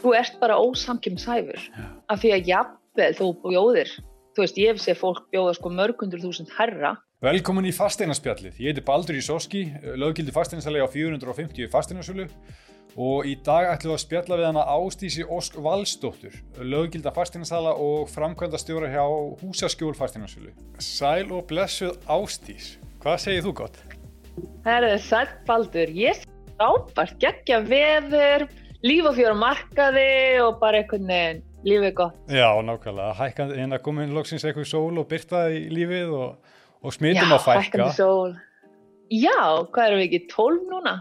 þú 0.00 0.14
ert 0.18 0.40
bara 0.40 0.58
ósamkjömshæfur 0.60 1.68
af 2.10 2.22
því 2.22 2.32
að 2.36 2.50
jafnvel 2.54 3.12
þú 3.20 3.28
bjóðir 3.44 3.92
þú 4.34 4.44
veist, 4.44 4.58
ég 4.60 4.72
hef 4.72 4.82
séð 4.82 5.00
fólk 5.00 5.22
bjóða 5.32 5.54
sko 5.58 5.72
mörgundur 5.74 6.22
þúsund 6.22 6.52
herra 6.56 6.96
Velkomin 7.20 7.66
í 7.68 7.72
fasteinarspjallið. 7.76 8.54
Ég 8.64 8.72
heiti 8.72 8.80
Baldur 8.80 9.18
Ísoski, 9.18 9.66
löggildi 10.00 10.32
fasteinarsalegi 10.32 10.86
á 10.88 10.88
450 10.88 11.68
fasteinarsölu 11.68 12.24
og 12.96 13.28
í 13.28 13.34
dag 13.44 13.68
ætlum 13.74 13.92
við 13.92 13.96
að 13.98 14.02
spjalla 14.06 14.38
við 14.40 14.46
hana 14.48 14.62
Ástísi 14.72 15.26
Ósk 15.28 15.58
Valsdóttur, 15.60 16.38
löggilda 16.64 17.12
fasteinarsala 17.12 17.74
og 17.76 18.08
framkvæmda 18.08 18.56
stjóra 18.62 18.88
hjá 18.88 19.04
Húsaskjól 19.42 19.92
fasteinarsölu. 19.98 20.54
Sæl 20.80 21.28
og 21.28 21.44
blessuð 21.52 22.00
Ástís, 22.08 22.78
hvað 23.04 23.20
segir 23.26 23.44
þú 23.44 23.52
gott? 23.60 23.76
Herðu, 24.64 24.96
sæl 25.04 25.28
Baldur, 25.44 25.92
ég 25.92 26.22
sé 26.22 26.56
ábært, 26.56 27.20
geggja 27.20 27.60
veður, 27.68 28.48
líf 28.86 29.08
og 29.10 29.16
fjóra 29.18 29.36
markaði 29.38 30.08
og 30.44 30.58
bara 30.62 30.80
einhvern 30.80 31.08
veginn 31.10 31.42
lífið 31.66 31.94
gott. 31.98 32.18
Já, 32.32 32.48
nákvæmlega, 32.64 33.12
hækkandi 33.18 33.60
en 33.60 33.76
að 33.76 33.82
koma 33.84 34.04
inn 34.06 34.14
loksins 34.16 34.46
eitthvað 34.48 34.68
sól 34.70 35.00
og 35.02 35.08
byrta 35.10 35.42
í 35.52 35.66
lífið 35.72 36.14
og, 36.16 36.54
og 36.80 36.96
smitum 36.96 37.34
að 37.36 37.44
fækka. 37.44 37.60
Já, 37.60 37.66
hækkandi 37.66 37.96
sól. 37.98 38.36
Já, 39.10 39.38
hvað 39.74 39.86
erum 39.88 40.00
við 40.00 40.06
ekki, 40.06 40.22
12 40.32 40.70
núna? 40.70 40.94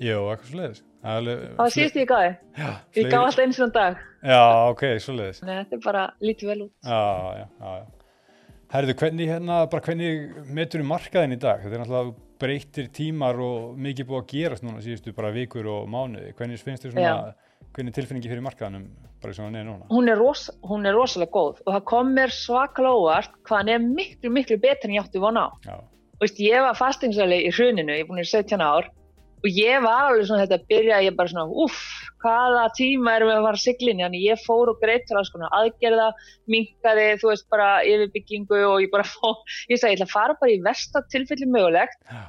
Jú, 0.00 0.18
eitthvað 0.32 0.50
svo 0.50 0.60
leiðis. 0.60 0.82
Það 1.00 1.70
síðust 1.74 1.96
ég 1.96 2.08
gáði. 2.10 2.32
Já, 2.58 2.70
Ég 2.98 3.06
gaf 3.08 3.22
alltaf 3.28 3.44
eins 3.46 3.60
og 3.60 3.66
en 3.68 3.74
dag. 3.76 4.02
Já, 4.20 4.42
ok, 4.72 4.82
svo 5.00 5.14
leiðis. 5.16 5.40
Nei, 5.46 5.54
þetta 5.62 5.78
er 5.78 5.84
bara 5.86 6.02
lítið 6.20 6.50
vel 6.50 6.58
út. 6.66 6.72
Já, 6.84 7.00
já, 7.38 7.46
já. 7.60 7.86
Herðu, 8.70 8.94
hvernig 9.00 9.30
hérna, 9.32 9.62
bara 9.70 9.82
hvernig 9.86 10.50
metur 10.54 10.82
þú 10.82 10.88
markaðin 10.90 11.34
í 11.34 11.40
dag? 11.42 11.62
Þetta 11.62 11.78
er 11.78 11.82
náttúrulega 11.82 12.12
breytir 12.40 12.88
tímar 12.94 13.38
og 13.44 13.78
mikið 13.80 14.08
búið 14.08 14.20
að 14.22 14.28
gerast 14.32 14.64
núna 14.66 14.82
síðustu 14.84 15.14
bara 15.16 15.32
vikur 15.34 15.68
og 15.70 15.88
mánuði. 15.90 16.32
Hvernig 16.38 16.62
finnst 16.64 16.86
þér 16.86 16.94
svona, 16.94 17.32
hvernig 17.76 17.96
tilfinningi 17.96 18.32
fyrir 18.32 18.44
markaðinum 18.46 18.86
bara 19.20 19.36
svona 19.36 19.52
neina 19.54 19.68
núna? 19.70 19.88
Hún 19.92 20.10
er, 20.10 20.20
ros, 20.20 20.46
hún 20.66 20.88
er 20.88 20.96
rosalega 20.96 21.34
góð 21.36 21.60
og 21.66 21.74
það 21.76 21.84
kom 21.92 22.14
mér 22.16 22.34
svakalega 22.34 23.02
óvart 23.02 23.34
hvað 23.44 23.62
hann 23.62 23.74
er 23.74 23.84
miklu, 23.84 24.32
miklu 24.36 24.60
betur 24.62 24.90
en 24.90 24.96
ég 24.96 25.04
átti 25.04 25.22
von 25.22 25.40
á. 25.40 25.46
Já, 25.66 25.76
veist, 26.22 26.40
ég 26.40 26.64
var 26.64 26.78
fastingsæli 26.78 27.42
í 27.46 27.52
hruninu, 27.52 27.92
ég 27.94 28.06
er 28.06 28.10
búin 28.10 28.24
í 28.24 28.28
17 28.28 28.64
ár 28.64 28.88
og 29.40 29.48
ég 29.56 29.84
var 29.84 30.10
alveg 30.10 30.26
svona 30.28 30.44
þetta 30.44 30.58
að 30.58 30.66
byrja, 30.72 31.02
ég 31.06 31.16
bara 31.16 31.32
svona, 31.32 31.46
uff, 31.64 31.84
hvaða 32.20 32.66
tíma 32.76 33.14
erum 33.16 33.30
við 33.30 33.38
að 33.38 33.46
fara 33.48 33.62
siglinni, 33.62 34.04
þannig 34.04 34.26
ég 34.26 34.42
fór 34.44 34.72
og 34.72 34.82
greitt 34.82 35.12
alls 35.16 35.30
konar 35.32 35.54
aðgerða, 35.56 36.10
minkaði, 36.52 37.06
þú 37.22 37.30
veist, 37.30 37.46
bara 37.52 37.70
yfirbyggingu 37.88 38.60
og 38.68 38.84
ég 38.84 38.92
bara 38.92 39.06
fór, 39.14 39.40
ég 39.72 39.80
sagði, 39.80 39.96
ég 39.96 40.00
ætla 40.00 40.10
að 40.10 40.16
fara 40.16 40.36
bara 40.42 40.52
í 40.52 40.60
versta 40.66 41.04
tilfelli 41.12 41.48
mögulegt. 41.48 42.04
Já, 42.10 42.20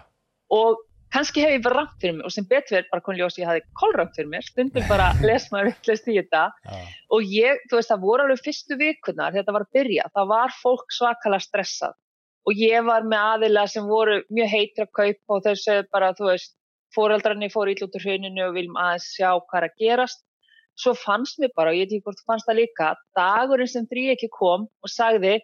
og 0.51 0.79
kannski 1.11 1.43
hef 1.43 1.57
ég 1.57 1.63
bara 1.65 1.81
rangt 1.81 1.97
fyrir 1.99 2.15
mig 2.17 2.27
og 2.27 2.33
sem 2.35 2.47
betur 2.47 2.77
verið 2.77 2.91
bara 2.93 3.03
konljós 3.03 3.37
ég 3.39 3.49
hafði 3.49 3.63
kolrangt 3.79 4.15
fyrir 4.15 4.29
mér, 4.31 4.45
stundum 4.47 4.87
bara 4.87 5.09
les 5.27 5.49
maður 5.51 5.73
vittlist 5.73 6.07
í 6.07 6.15
þetta. 6.21 6.45
Já, 6.63 6.85
og 7.17 7.33
ég, 7.35 7.65
þú 7.67 7.79
veist, 7.79 7.91
það 7.91 8.05
voru 8.05 8.27
alveg 8.27 8.45
fyrstu 8.45 8.79
vikunar 8.79 9.35
þetta 9.35 9.57
var 9.57 9.67
að 9.67 9.75
byrja, 9.79 10.07
það 10.15 10.31
var 10.31 10.55
fólk 10.61 10.95
svakalega 10.95 11.47
stressað. 11.47 11.99
Og 12.49 12.57
ég 12.57 12.81
var 12.87 13.03
með 13.05 13.27
aðila 13.35 13.67
sem 13.69 13.85
voru 13.85 14.15
mjög 14.33 14.47
heitir 14.49 14.87
að 14.87 14.93
kaupa 14.97 15.35
og 15.35 15.43
þau 15.45 15.59
sögðu 15.61 15.83
bara, 15.93 16.07
þú 16.17 16.31
veist, 16.31 16.55
fóreldrarnir 16.95 17.53
fóru 17.53 17.73
ítl 17.73 17.87
út 17.87 17.95
úr 17.97 18.05
hruninu 18.05 18.43
og 18.47 18.57
viljum 18.57 18.77
aðeins 18.79 19.07
sjá 19.15 19.29
hvað 19.37 19.57
er 19.61 19.67
að 19.69 19.79
gerast. 19.83 20.21
Svo 20.79 20.93
fannst 20.97 21.39
mér 21.41 21.51
bara, 21.55 21.71
og 21.71 21.77
ég 21.77 21.87
ekki 21.87 22.01
hvort 22.05 22.19
þú 22.21 22.27
fannst 22.31 22.47
það 22.47 22.61
líka, 22.61 22.91
dagurinn 23.17 23.69
sem 23.69 23.87
þrý 23.91 24.05
ekki 24.13 24.31
kom 24.33 24.67
og 24.67 24.91
sagði, 24.91 25.39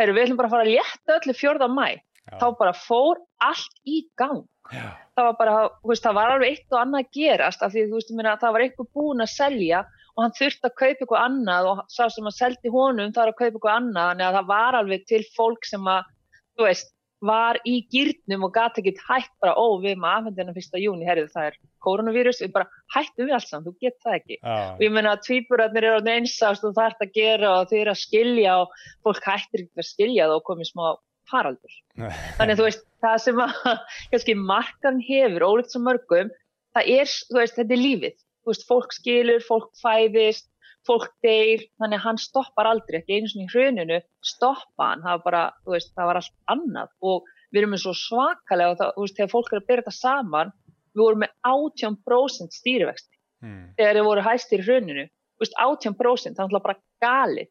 herru, 0.00 0.16
við 0.16 0.26
ætlum 0.26 0.40
bara 0.40 0.50
að 0.50 0.56
fara 0.56 0.66
að 0.66 0.72
létta 0.74 1.18
öllu 1.18 1.36
fjörða 1.38 1.68
mæ. 1.70 1.86
já, 1.92 2.34
Þá 2.40 2.46
bara 2.58 2.74
fór 2.76 3.22
allt 3.42 3.78
í 3.88 4.02
gang 4.18 4.42
já, 4.70 4.86
það 5.16 5.28
var 5.28 5.36
bara, 5.38 5.56
veist, 5.88 6.04
það 6.04 6.16
var 6.18 6.32
alveg 6.34 6.54
eitt 6.54 6.74
og 6.74 6.80
annað 6.80 7.04
að 7.04 7.16
gerast 7.18 7.64
af 7.64 7.74
því 7.74 7.84
veist, 7.90 8.12
meina, 8.16 8.36
það 8.40 8.54
var 8.54 8.64
eitthvað 8.66 8.90
búin 8.96 9.24
að 9.24 9.32
selja 9.32 9.82
og 10.12 10.24
hann 10.24 10.34
þurfti 10.36 10.68
að 10.68 10.76
kaupa 10.76 10.90
eitthvað 10.92 11.22
annað 11.26 11.68
og 11.70 11.82
sá 11.92 12.02
sem 12.12 12.28
að 12.28 12.36
seldi 12.36 12.72
honum 12.72 13.12
það 13.12 13.22
var 13.22 13.32
að 13.32 13.38
kaupa 13.40 13.50
eitthvað 13.52 13.78
annað, 13.80 14.24
að 14.26 14.38
það 14.38 14.50
var 14.52 14.78
alveg 14.78 15.06
til 15.08 15.22
fólk 15.36 15.68
sem 15.68 15.88
að, 15.88 16.10
þú 16.56 16.68
veist, 16.68 16.92
var 17.22 17.58
í 17.68 17.76
gýrnum 17.92 18.48
og 18.48 18.52
gati 18.54 18.82
ekkert 18.82 19.02
hætt 19.06 19.30
bara, 19.42 19.54
ó, 19.54 19.78
við 19.78 19.94
erum 19.94 20.06
aðfendina 20.10 20.54
fyrsta 20.56 20.80
júni, 20.82 21.06
herrið, 21.06 21.30
það 21.34 21.48
er 21.50 21.58
koronavírus, 21.86 22.40
við 22.42 22.52
bara 22.56 22.82
hættum 22.94 23.28
við 23.28 23.36
alls 23.36 23.48
saman, 23.50 23.66
þú 23.68 23.86
get 23.86 23.98
það 24.02 24.18
ekki. 24.18 24.38
Og 24.42 24.58
já, 24.58 24.82
ég 24.82 24.94
meina 24.96 25.14
að 25.14 25.22
tvíburarnir 25.28 25.86
eru 25.86 26.00
orðin 26.00 26.26
einsást 26.26 26.66
og 26.66 26.74
það 26.76 26.90
ert 26.90 27.06
að 27.06 27.14
gera 27.18 27.54
og 27.54 27.70
þau 27.70 27.78
eru 27.78 27.94
að 27.94 28.02
skilja 28.02 28.58
og 28.64 28.76
fólk 29.06 29.30
hættir 29.30 29.64
ekki 29.64 29.84
að 29.84 29.88
skilja 29.88 30.28
það 30.28 30.36
og 30.40 30.46
komið 30.50 30.70
smá 30.72 30.84
faraldur. 31.30 31.78
Þannig 32.40 32.60
þú 32.60 32.68
veist, 32.68 32.86
það 33.06 33.18
sem 33.26 33.42
að 33.46 33.56
kannski 34.12 34.38
markan 34.38 35.02
hefur, 35.06 35.48
ólíkt 35.48 35.74
sem 35.76 35.86
mörgum, 35.86 36.32
það 36.74 36.94
er, 36.98 37.16
þú 37.30 37.40
veist, 37.40 37.58
þetta 37.60 37.76
er 37.78 37.84
lífið. 37.86 38.18
Þú 38.42 38.50
veist, 38.50 38.66
fólk 38.66 38.96
skilur, 38.96 39.44
fólk 39.46 39.70
fæðist, 39.78 40.48
fólk 40.88 41.08
deyr, 41.24 41.64
þannig 41.80 42.00
að 42.00 42.04
hann 42.06 42.20
stoppar 42.22 42.70
aldrei, 42.70 42.98
ekki 43.00 43.18
einu 43.18 43.30
svona 43.30 43.46
í 43.46 43.52
hruninu, 43.52 44.00
stoppa 44.32 44.90
hann, 44.90 45.04
það 45.04 45.16
var 45.16 45.24
bara, 45.26 45.44
þú 45.62 45.76
veist, 45.76 45.94
það 45.96 46.10
var 46.10 46.20
allt 46.20 46.36
annað. 46.54 46.92
Og 47.10 47.32
við 47.52 47.62
erum 47.62 47.74
með 47.76 47.84
svo 47.84 47.94
svakalega 48.00 48.74
og 48.74 48.78
það, 48.80 48.92
þú 48.96 49.06
veist, 49.06 49.18
þegar 49.18 49.32
fólk 49.32 49.52
er 49.52 49.60
að 49.60 49.66
byrja 49.70 49.84
þetta 49.84 49.96
saman, 49.98 50.52
við 50.92 51.04
vorum 51.04 51.24
með 51.24 51.34
18% 51.52 52.60
stýrivexti. 52.60 53.18
Mm, 53.42 53.62
þegar 53.78 53.98
þeir 53.98 54.08
voru 54.08 54.24
hæstir 54.26 54.62
í 54.62 54.66
hruninu 54.68 55.08
þú 55.42 55.46
veist, 55.46 55.56
18% 55.58 56.36
það 56.36 56.46
náttúrulega 56.46 56.66
bara 56.66 56.80
gali 57.02 57.44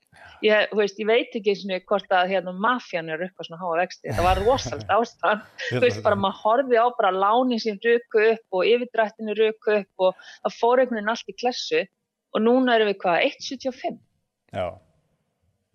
ég, 0.46 0.70
þú 0.72 0.80
veist, 0.80 1.00
ég 1.02 1.08
veit 1.10 1.36
ekki 1.38 1.56
svona 1.60 1.80
hvort 1.90 2.14
að 2.16 2.32
hérna 2.32 2.54
mafjan 2.56 3.12
er 3.12 3.26
upp 3.28 3.42
á 3.42 3.44
svona 3.46 3.60
háa 3.62 3.80
vexti. 3.82 4.12
Það 4.16 4.28
var 4.28 4.42
rosalega 4.46 4.96
ástand. 5.00 5.48
Þú 5.70 5.82
veist, 5.84 6.04
bara 6.06 6.20
maður 6.20 6.40
horfið 6.46 6.80
á 6.80 6.88
bara 6.98 7.12
lánin 7.12 7.62
sem 7.62 7.80
röku 7.84 8.24
upp 8.32 8.58
og 8.58 8.70
yfirdrættinu 8.70 9.36
röku 9.38 9.76
upp 9.82 10.06
og 10.08 10.22
það 10.46 10.58
fór 10.60 10.84
einhvern 10.84 11.02
veginn 11.02 11.14
allt 11.14 11.34
í 11.34 11.38
klessu 11.38 11.84
og 12.34 12.42
núna 12.46 12.76
erum 12.78 12.88
við 12.92 12.98
hvað, 13.04 13.26
1,75 13.28 14.00
já, 14.54 14.68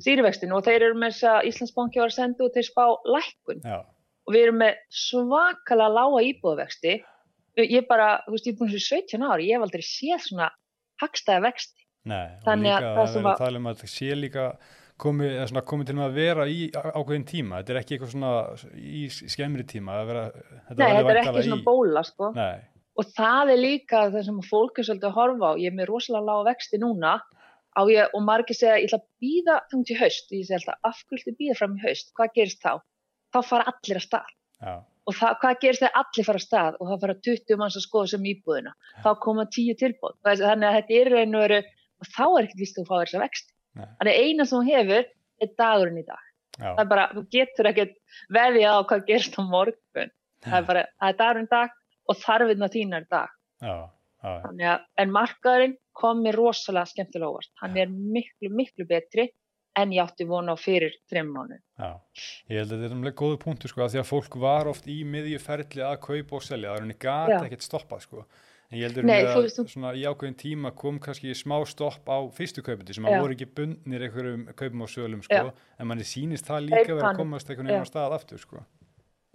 stýrivextinu 0.03 0.57
og 0.59 0.65
þeir 0.67 0.83
eru 0.91 0.99
með 1.01 1.15
þess 1.15 1.29
að 1.33 1.47
Íslandsbanki 1.51 2.01
var 2.03 2.11
að 2.13 2.17
senda 2.19 2.45
út 2.47 2.57
þeir 2.57 2.67
spá 2.69 2.85
lækkun. 3.17 3.61
Já, 3.65 3.79
og 4.27 4.35
við 4.35 4.43
erum 4.47 4.59
með 4.61 4.81
svakalega 5.03 5.95
lága 5.97 6.23
íbúðavexti. 6.31 6.97
Ég 7.57 7.87
bara, 7.89 8.09
þú 8.27 8.35
veist, 8.35 8.47
ég 8.51 8.53
er 8.53 8.59
búin 8.59 8.73
fyrir 8.75 8.85
17 8.85 9.23
ári 9.33 9.47
ég 9.49 9.57
hef 9.57 9.65
aldrei 9.65 9.85
séð 9.87 10.25
svona 10.27 10.51
hagstæða 11.01 11.45
vexti. 11.47 11.81
Nei, 12.07 12.27
og 12.37 12.43
Þannig 12.45 12.73
að 12.75 12.83
líka 12.85 12.91
það 12.97 13.05
að 13.07 13.13
sem 13.15 13.25
að- 13.31 13.41
að 13.47 13.57
um 13.61 13.67
að 13.71 13.77
þetta 13.81 13.93
sé 13.95 14.11
líka 14.21 14.45
komið, 14.99 15.31
eða 15.37 15.47
svona 15.51 15.65
komið 15.71 15.87
til 15.87 15.97
að 15.97 16.13
vera 16.21 16.45
í 16.47 16.61
ákveðin 16.73 17.25
tíma, 17.33 17.59
þetta 17.63 17.71
er 17.75 17.81
ekki 17.81 17.97
eitthvað 17.97 18.13
svona 18.13 18.33
í 18.77 19.03
skemmri 19.33 19.65
tíma, 19.65 19.97
að 20.03 20.07
vera, 20.13 20.23
þetta 20.69 20.77
Nei, 20.79 20.93
þetta 20.97 21.11
er 21.11 21.21
ekki 21.23 21.43
svona 21.49 21.61
í- 21.61 21.65
bóla 21.67 22.05
sko. 22.05 22.31
Nei, 22.37 22.61
og 22.97 23.13
það 23.17 23.53
er 23.53 23.61
líka 23.61 24.03
það 24.13 24.27
sem 24.29 24.43
fólk 24.49 24.81
er 24.81 24.89
svolítið 24.89 25.11
að 25.11 25.17
horfa 25.19 25.53
á. 25.53 25.61
Ég 25.61 25.73
er 25.73 25.77
með 25.77 25.91
rosalega 25.93 26.29
lága 26.31 26.49
vexti 26.51 26.81
núna. 26.83 27.15
Ég, 27.93 28.13
og 28.17 28.23
margir 28.25 28.57
segja 28.57 28.79
ég 28.81 28.89
ætla 28.89 29.03
að 29.03 29.09
býða 29.21 29.57
þangt 29.71 29.93
í 29.93 29.97
haust. 30.01 30.29
Og 30.31 30.37
ég 30.39 30.47
segi 30.49 30.59
alltaf 30.59 30.91
af 30.91 31.01
hverju 31.05 31.25
ætla 31.27 31.41
býða 31.43 31.57
fram 31.59 31.77
í 31.77 31.83
haust, 31.85 32.13
hvað 32.17 32.37
gerist 32.39 32.63
þá? 32.65 32.73
Þá 33.37 33.41
fara 33.45 33.67
allir 33.73 34.01
að 34.01 34.07
stað. 34.07 34.31
Já, 34.65 34.75
og 35.07 35.17
það, 35.19 35.35
hvað 35.43 35.59
gerist 35.65 35.83
þegar 35.85 35.99
allir 36.01 36.29
fara 36.29 36.41
að 36.41 36.47
stað? 36.47 36.79
Og 36.81 36.91
það 36.91 37.03
fara 37.05 37.17
20 37.29 37.61
manns 37.61 37.77
að 37.77 37.85
skoða 37.85 38.13
sem 38.15 38.31
íbúðina. 38.33 38.73
Þá 39.05 39.11
koma 39.27 39.45
10 39.59 39.81
tilbúð 39.83 40.17
þannig 40.25 40.69
að 40.71 40.79
þetta 40.79 40.97
er 41.01 41.13
reynu 41.13 41.43
veru 41.45 41.61
og 42.01 42.11
þá 42.13 42.25
er 42.27 42.47
ekkert 42.47 42.63
vist 42.63 42.79
að 42.79 42.83
þú 42.83 42.89
fáir 42.89 43.11
þessa 43.11 43.23
vexti. 43.27 43.53
Nei. 43.77 43.89
þannig 44.01 44.15
að 44.15 44.25
eina 44.25 44.47
sem 44.49 44.57
þú 44.57 44.73
hefur 44.73 45.09
er 45.45 45.51
dagurinn 45.61 46.01
í 46.01 46.07
dag. 46.07 46.29
Já, 46.57 46.65
það 46.65 46.83
er 46.83 46.91
bara, 46.95 47.09
þú 47.13 47.23
getur 47.35 47.69
ekkert 47.69 47.97
veðja 48.33 48.73
á 48.73 48.79
hvað 48.89 49.03
gerist 49.11 49.37
á 49.37 49.43
morgun. 49.45 50.13
Það 50.47 50.57
er 50.57 50.69
bara, 50.71 50.85
það 50.97 51.13
er 51.13 51.19
dagurinn 51.21 51.51
dag 51.53 51.76
og 52.09 52.17
þarfinna 52.23 52.69
þínar 52.73 53.09
dag 53.11 53.33
já, 53.63 53.75
já, 54.23 54.31
já. 54.59 54.71
Að, 54.75 54.87
en 55.03 55.11
markaðurinn 55.15 55.77
kom 55.97 56.23
mér 56.25 56.37
rosalega 56.37 56.91
skemmtilega 56.91 57.31
óvart. 57.33 57.53
Hann 57.63 57.77
er 57.81 57.89
miklu, 57.89 58.51
miklu 58.53 58.85
betri 58.89 59.31
en 59.77 59.93
ég 59.93 60.01
átti 60.03 60.25
vona 60.29 60.53
á 60.53 60.59
fyrir 60.61 60.95
þreim 61.11 61.31
mánu. 61.35 61.59
Já, 61.77 61.91
ég 62.49 62.59
held 62.63 62.73
að 62.73 62.83
þetta 62.83 62.89
er 62.91 62.97
umlega 62.97 63.17
góðu 63.21 63.39
punktu 63.43 63.69
sko, 63.69 63.85
af 63.85 63.93
því 63.93 64.01
að 64.03 64.09
fólk 64.11 64.37
var 64.41 64.69
oft 64.73 64.87
í 64.89 64.99
miðju 65.05 65.41
ferli 65.45 65.85
að 65.85 65.99
kaupa 66.05 66.37
og 66.39 66.45
selja, 66.45 66.71
það 66.73 66.77
er 66.77 66.85
henni 66.87 66.97
Já. 67.37 67.41
ekkert 67.45 67.67
stoppað 67.67 68.05
sko. 68.07 68.25
En 68.67 68.81
ég 68.81 68.89
held 68.89 69.05
Nei, 69.07 69.21
að 69.23 69.29
þú 69.37 69.43
veist, 69.45 69.59
þú- 69.61 69.67
svona 69.77 69.93
í 69.95 70.03
ákveðin 70.09 70.39
tíma 70.41 70.73
kom 70.75 70.97
kannski 70.99 71.35
smá 71.39 71.61
stopp 71.71 72.09
á 72.11 72.19
fyrstu 72.35 72.65
kaupundi 72.67 72.97
sem 72.97 73.05
að 73.07 73.21
voru 73.23 73.37
ekki 73.37 73.47
bundnir 73.55 74.07
einhverjum 74.09 74.47
kaupum 74.59 74.83
og 74.83 74.91
sölum 74.91 75.23
sko, 75.23 75.53
en 75.79 75.87
manni 75.87 76.03
sýnist 76.09 76.49
það 76.49 76.67
líka 76.71 76.97
verið 76.97 77.05
að 77.13 77.21
komast 77.21 77.49
einhvern 77.53 77.69
veginn 77.71 77.87
á 77.87 77.93
stað 77.93 78.17
aftur 78.17 78.43
sko. 78.43 78.65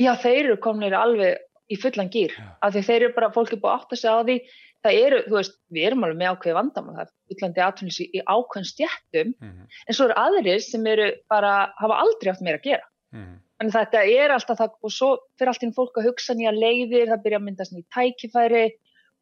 Já, 0.01 0.12
þeir 0.19 0.50
eru 0.50 0.57
komnir 0.57 0.98
alveg 0.98 1.38
í 1.72 1.78
fullan 1.80 2.12
gýr. 2.12 2.36
Af 2.62 2.76
því 2.76 2.84
þeir 2.90 3.00
eru 3.02 3.14
bara, 3.16 3.32
fólk 3.36 3.54
er 3.56 3.62
búið 3.62 3.72
að 3.72 3.80
átta 3.80 4.00
sig 4.02 4.12
á 4.12 4.20
því. 4.28 4.38
Það 4.82 5.00
eru, 5.06 5.18
þú 5.28 5.36
veist, 5.38 5.58
við 5.70 5.88
erum 5.88 6.06
alveg 6.06 6.20
með 6.20 6.32
ákveði 6.34 6.58
vandamál. 6.58 6.96
Það 6.98 7.04
er 7.06 7.12
fullandi 7.32 7.64
atvinnlýsi 7.66 8.08
í 8.18 8.24
ákveðin 8.26 8.70
stjættum. 8.72 9.34
Mm 9.40 9.68
En 9.88 9.98
svo 9.98 10.08
eru 10.08 10.18
aðrir 10.18 10.62
sem 10.66 10.88
eru 10.88 11.12
bara, 11.30 11.54
hafa 11.78 12.00
aldrei 12.02 12.32
haft 12.32 12.42
meira 12.42 12.58
að 12.58 12.68
gera. 12.70 12.86
-hmm. 13.14 13.40
Þannig 13.62 13.76
þetta 13.76 14.00
er 14.10 14.34
alltaf 14.34 14.58
það 14.58 14.78
og 14.82 14.94
svo 14.96 15.10
fyrir 15.38 15.52
allt 15.52 15.64
inn 15.68 15.76
fólk 15.76 15.98
að 16.00 16.08
hugsa 16.10 16.34
nýja 16.34 16.54
leiðir, 16.56 17.12
það 17.12 17.24
byrja 17.26 17.40
að 17.40 17.46
myndast 17.46 17.76
nýja 17.76 17.92
tækifæri 17.94 18.64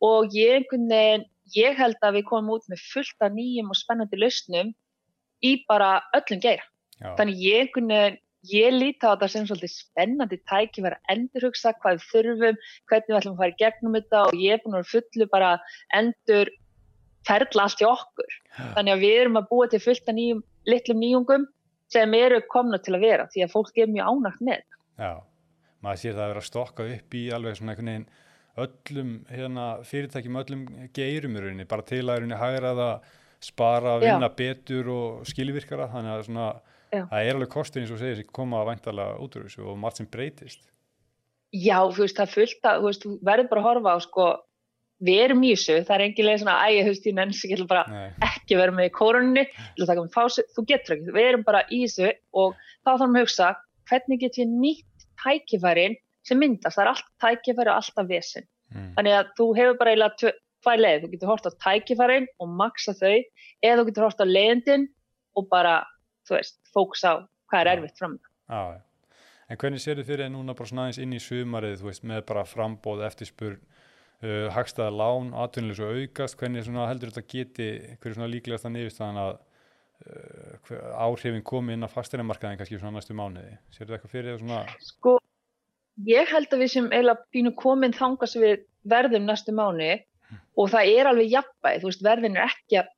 og 0.07 0.31
ég 0.31 0.53
einhvern 0.55 0.87
veginn, 0.87 1.25
ég 1.57 1.75
held 1.75 1.99
að 2.05 2.19
við 2.19 2.27
komum 2.29 2.53
út 2.55 2.69
með 2.71 2.85
fullt 2.93 3.25
af 3.25 3.33
nýjum 3.35 3.73
og 3.73 3.79
spennandi 3.79 4.19
lausnum 4.21 4.71
í 5.43 5.51
bara 5.67 5.99
öllum 6.15 6.39
geira. 6.39 6.63
Já, 6.99 7.15
Þannig 7.19 7.43
ég 7.43 7.65
einhvern 7.65 7.91
veginn, 7.91 8.19
ég 8.53 8.73
líti 8.75 9.05
á 9.05 9.13
þetta 9.13 9.29
sem 9.33 9.47
svolítið 9.49 9.73
spennandi 9.73 10.39
tækifæri 10.49 10.97
að 10.97 11.13
endurhugsa 11.15 11.73
hvað 11.81 11.99
við 11.99 12.07
þurfum, 12.13 12.59
hvernig 12.89 13.09
við 13.09 13.19
ætlum 13.19 13.35
að 13.35 13.43
fara 13.43 13.53
í 13.53 13.59
gegnum 13.63 13.97
þetta 13.97 14.23
og 14.27 14.39
ég 14.39 14.55
er 14.55 14.63
búin 14.63 14.79
að 14.79 14.91
fullu 14.93 15.29
bara 15.31 15.51
endur 15.99 16.51
ferla 17.27 17.65
allt 17.65 17.83
í 17.83 17.87
okkur. 17.87 18.37
þannig 18.75 18.93
að 18.95 19.03
við 19.05 19.17
erum 19.21 19.39
að 19.39 19.49
búa 19.51 19.69
til 19.69 19.81
fullt 19.83 20.09
af 20.09 20.17
nýjum, 20.17 20.43
litlum 20.69 21.01
nýjungum 21.03 21.45
sem 21.89 22.13
eru 22.13 22.41
komna 22.49 22.79
til 22.81 22.95
að 22.95 23.05
vera 23.05 23.27
því 23.33 23.45
að 23.45 23.53
fólk 23.53 23.77
er 23.77 23.91
mjög 23.91 24.09
ánægt 24.09 24.41
með 24.45 24.65
Já, 24.99 25.13
maður 25.85 26.01
sér 26.01 26.17
það 26.17 26.23
að 26.23 26.33
vera 26.33 26.43
að 26.43 26.49
stokka 26.49 26.89
upp 26.95 27.15
í 27.15 27.23
alveg 27.35 27.57
svona 27.59 27.73
einhvern 27.73 27.91
veginn 27.93 28.09
öllum 28.59 29.13
hérna, 29.31 29.65
fyrirtækjum, 29.87 30.37
öllum 30.41 30.63
geirum 30.95 31.37
í 31.37 31.43
rauninni, 31.43 31.67
bara 31.69 31.85
til 31.87 32.03
að 32.11 32.25
hægra 32.41 32.73
það 32.75 33.13
spara, 33.39 33.95
vinna 34.01 34.27
Já. 34.27 34.35
betur 34.35 34.89
og 34.91 35.29
skilvirkara, 35.29 35.87
þannig 35.93 36.15
að 36.15 36.25
svona, 36.27 36.47
það 36.91 37.21
er 37.21 37.35
alveg 37.35 37.53
kostur 37.53 37.83
eins 37.83 37.93
og 37.93 38.01
segir 38.01 38.19
sem 38.19 38.35
koma 38.35 38.61
að 38.61 38.73
vantala 38.73 39.07
út 39.21 39.37
úr 39.37 39.47
þessu 39.47 39.65
og 39.69 39.79
margt 39.79 40.01
sem 40.01 40.09
breytist 40.09 40.67
Já, 41.49 41.79
þú 41.89 42.03
veist, 42.03 42.17
það 42.19 42.33
fylgta, 42.35 42.75
þú 42.77 42.85
veist, 42.85 43.05
þú 43.05 43.15
verður 43.25 43.47
bara 43.49 43.61
að 43.61 43.67
horfa 43.67 43.93
á 43.93 43.97
sko, 44.05 44.25
við 45.01 45.21
erum 45.23 45.45
í 45.47 45.53
þessu, 45.55 45.77
það 45.87 45.95
er 45.95 46.03
engilega 46.05 46.41
svona, 46.43 46.57
æg, 46.67 46.81
þú 46.83 46.91
veist, 46.91 47.07
ég 47.09 47.15
nenns 47.17 47.39
ekki 47.47 47.65
bara 47.71 47.85
Nei. 47.89 48.09
ekki 48.27 48.59
vera 48.59 48.75
með 48.75 48.89
í 48.89 48.91
kórunni, 48.93 49.45
þú 49.79 50.65
getur 50.69 50.95
ekki, 50.97 51.15
við 51.15 51.29
erum 51.31 51.45
bara 51.47 51.63
í 51.65 51.79
þessu 51.87 52.11
og 52.37 52.53
þá 52.83 52.91
þarfum 52.91 53.17
við 53.17 53.21
að 53.21 53.25
hugsa, 53.25 53.49
hvernig 53.89 54.21
getur 54.21 54.43
við 54.43 54.53
nýtt 54.61 55.07
tækifærin 55.23 55.97
sem 56.27 56.41
myndast, 56.41 56.77
það 56.77 56.83
er 56.83 56.91
alltaf 56.93 57.25
tækifæri 57.25 57.71
og 57.71 57.79
alltaf 57.79 58.09
vesen. 58.09 58.45
Mm. 58.69 58.91
Þannig 58.99 59.17
að 59.17 59.33
þú 59.39 59.47
hefur 59.57 59.79
bara 59.79 60.11
tvær 60.19 60.81
leið, 60.83 61.01
þú 61.01 61.11
getur 61.15 61.31
hort 61.31 61.49
á 61.49 61.51
tækifærin 61.65 62.29
og 62.37 62.53
maksa 62.59 62.93
þau, 62.99 63.17
eða 63.65 63.79
þú 63.79 63.87
getur 63.89 64.05
hort 64.05 64.21
á 64.21 64.27
leiðindin 64.29 64.85
og 65.39 65.49
bara, 65.49 65.79
þú 66.29 66.37
veist, 66.37 66.59
fókus 66.73 67.03
á 67.03 67.13
hvað 67.49 67.63
er 67.63 67.71
erfitt 67.73 67.99
fram 67.99 68.15
það. 68.21 68.79
En 69.49 69.57
hvernig 69.57 69.81
sér 69.81 69.97
þið 69.97 70.09
fyrir 70.11 70.27
að 70.27 70.33
núna 70.35 70.53
bara 70.57 70.69
svona 70.69 70.85
aðeins 70.85 71.01
inn 71.01 71.13
í 71.17 71.21
sumarið, 71.23 71.79
þú 71.81 71.87
veist, 71.89 72.03
með 72.05 72.19
bara 72.29 72.45
frambóð 72.45 73.05
eftirspurn, 73.07 73.61
uh, 74.21 74.47
hagstaða 74.53 74.93
lán, 74.93 75.31
atvinnilegs 75.43 75.81
og 75.81 75.95
aukast, 75.97 76.37
hvernig 76.37 76.67
heldur 76.69 77.13
þetta 77.13 77.31
geti, 77.33 77.69
hverju 77.97 78.17
svona 78.17 78.29
líklegast 78.29 78.69
að 78.69 78.75
nefnist 78.75 79.01
að 79.05 79.31
uh, 79.33 80.75
áhrifin 81.01 81.45
komi 81.45 81.73
inn 81.73 81.87
á 81.87 81.89
fasteinamarkaðin 81.89 82.61
kannski 82.61 82.77
svona 82.77 82.99
næstu 82.99 83.17
mánuði? 83.17 83.57
Sér 83.73 83.89
þið 83.89 83.97
eitthvað 83.97 84.13
fyrir 84.13 84.35
það 84.35 84.43
svona? 84.43 84.61
Sko, 84.85 85.15
ég 86.11 86.29
held 86.35 86.53
að 86.53 86.63
við 86.63 86.71
sem 86.75 86.93
eiginlega 86.93 87.33
býnum 87.33 87.57
komin 87.57 87.97
þangast 87.97 88.37
við 88.37 88.67
verðum 88.89 89.25
næstu 89.25 89.57
mánuði 89.57 89.97
mm. 89.97 90.45
og 90.61 90.73
það 90.75 90.93
er 90.93 91.09
alveg 91.09 91.33
jafnbæð, 91.33 91.81
þú 91.81 91.89
veist, 91.89 92.05
verðin 92.05 92.37
er 92.37 92.53
ekki 92.53 92.83
að 92.83 92.93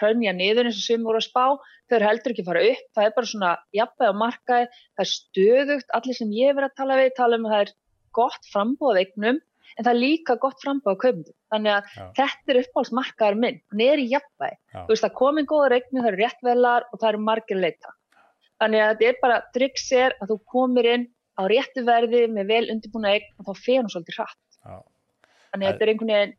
raunja 0.00 0.32
niður 0.36 0.70
eins 0.70 0.80
og 0.80 0.86
sem 0.86 1.04
voru 1.06 1.20
að 1.20 1.26
spá, 1.28 1.44
þau 1.88 1.96
eru 1.98 2.08
heldur 2.08 2.34
ekki 2.34 2.44
að 2.44 2.50
fara 2.50 2.64
upp, 2.70 2.88
það 2.96 3.06
er 3.06 3.14
bara 3.18 3.30
svona 3.30 3.52
jafnbæð 3.76 4.10
á 4.10 4.20
markaði, 4.22 4.66
það 4.96 5.04
er 5.04 5.10
stöðugt, 5.10 5.94
allir 5.98 6.18
sem 6.18 6.34
ég 6.38 6.56
verið 6.56 6.70
að 6.70 6.80
tala 6.80 6.98
við, 7.00 7.12
tala 7.18 7.38
um 7.38 7.46
að 7.46 7.54
það 7.54 7.64
er 7.66 7.72
gott 8.20 8.50
frambóð 8.50 9.00
eignum, 9.04 9.38
en 9.70 9.86
það 9.86 9.92
er 9.92 10.00
líka 10.00 10.36
gott 10.42 10.64
frambóð 10.64 10.98
á 10.98 11.02
kaupndum, 11.04 11.38
þannig 11.54 11.76
að 11.76 11.94
Já. 11.94 12.04
þetta 12.18 12.54
er 12.54 12.60
uppáhaldsmarkaðar 12.64 13.40
minn, 13.44 13.62
hann 13.70 13.86
er 13.86 14.02
í 14.02 14.10
Já. 14.10 14.20
þú 14.74 14.86
veist, 14.90 15.06
það 15.06 15.16
komin 15.22 15.50
góða 15.50 15.78
eignu, 15.78 16.02
það 16.02 16.10
eru 16.12 16.22
réttvelar 16.24 16.90
og 16.90 16.98
það 16.98 17.08
eru 17.12 17.24
margir 17.30 17.62
leita, 17.62 17.94
þannig 18.60 18.84
að 18.84 18.92
þetta 18.92 19.10
er 19.10 19.22
bara, 19.22 19.40
triks 19.54 19.88
er 19.96 20.18
að 20.20 20.34
þú 20.34 20.40
komir 20.56 20.90
inn 20.96 21.08
á 21.40 21.42
réttu 21.48 21.84
verði 21.86 22.26
með 22.28 22.50
vel 22.50 22.64
undirbúna 22.74 23.14
eign 23.14 23.28
og 23.38 23.48
þá 23.48 23.64
fer 23.64 23.80
hún 23.80 23.90
svolítið 23.92 24.18
hratt. 24.18 24.40
Þannig 25.50 25.66
að 25.66 25.70
þetta 25.72 25.84
er 25.86 25.92
einhvern 25.92 26.12
veginn 26.14 26.34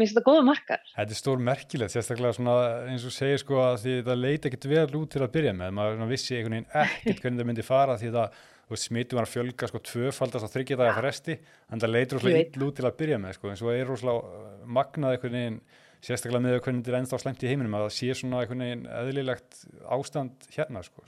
finnst 0.00 0.16
þetta 0.16 0.26
góða 0.26 0.42
markar. 0.46 0.82
Þetta 0.92 1.16
er 1.16 1.20
stór 1.20 1.40
merkilegt, 1.46 1.94
sérstaklega 1.94 2.36
svona 2.36 2.56
eins 2.90 3.06
og 3.08 3.14
segir 3.14 3.40
sko 3.42 3.62
að 3.62 3.78
því 3.84 3.94
það 4.08 4.20
leiti 4.22 4.50
ekkert 4.50 4.68
vel 4.72 5.00
út 5.00 5.14
til 5.14 5.22
að 5.24 5.32
byrja 5.38 5.54
með, 5.56 5.72
maður 5.78 6.12
vissi 6.12 6.36
einhvern 6.36 6.58
veginn 6.58 6.68
ekkert 6.82 7.24
hvernig 7.24 7.42
það 7.42 7.50
myndi 7.50 7.66
fara 7.66 7.96
því 8.00 8.12
það 8.16 8.44
smitum 8.74 9.20
var 9.20 9.28
að 9.28 9.32
fjölga 9.32 9.70
sko 9.70 9.80
tvöfaldast 9.86 10.46
á 10.46 10.50
þryggjardaga 10.50 10.94
fresti, 10.98 11.36
en 11.70 11.82
það 11.82 11.92
leiti 11.92 12.16
rosalega 12.16 12.44
ill 12.44 12.66
út 12.66 12.78
til 12.80 12.86
að 12.88 12.96
byrja 12.98 13.18
með 13.22 13.36
sko, 13.36 13.50
en 13.52 13.60
svo 13.60 13.70
er 13.70 13.86
rosalega 13.86 14.40
uh, 14.40 14.56
magnað 14.66 15.14
einhvern 15.14 15.36
veginn, 15.38 15.58
sérstaklega 16.06 16.42
með 16.42 16.58
hvernig 16.64 16.82
þetta 16.82 16.92
er 16.92 16.98
ennþá 16.98 17.20
slemt 17.22 17.44
í 17.44 17.50
heiminum, 17.52 17.76
að 17.78 17.86
það 17.86 17.94
sé 17.96 18.16
svona 18.18 18.42
einhvern 18.42 18.64
veginn 18.66 18.84
eðlilegt 18.90 19.60
ástand 19.96 20.48
hérna 20.56 20.82
sko. 20.86 21.06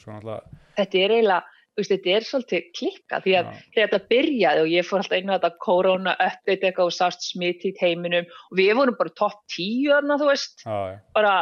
Þetta 0.79 1.03
er 1.03 1.17
eiginlega 1.19 1.58
veist, 1.83 1.93
þetta 1.95 2.15
er 2.17 2.27
svolítið 2.27 2.71
klikka 2.79 3.21
því 3.25 3.37
að 3.41 3.53
þegar 3.75 3.93
þetta 3.93 4.13
byrjaði 4.15 4.65
og 4.65 4.73
ég 4.73 4.89
fór 4.89 5.03
alltaf 5.03 5.21
inn 5.21 5.31
á 5.31 5.37
þetta 5.37 5.53
korona 5.65 6.17
update 6.17 6.71
eitthvað 6.71 6.91
og 6.91 6.97
sást 6.97 7.29
smitt 7.31 7.69
í 7.69 7.75
heiminum 7.81 8.27
og 8.27 8.59
við 8.59 8.75
vorum 8.79 8.99
bara 8.99 9.15
topp 9.19 9.45
tíu 9.55 9.93
þarna 9.93 10.19
þú 10.21 10.29
veist, 10.33 10.65
já, 10.65 10.99
bara, 11.17 11.35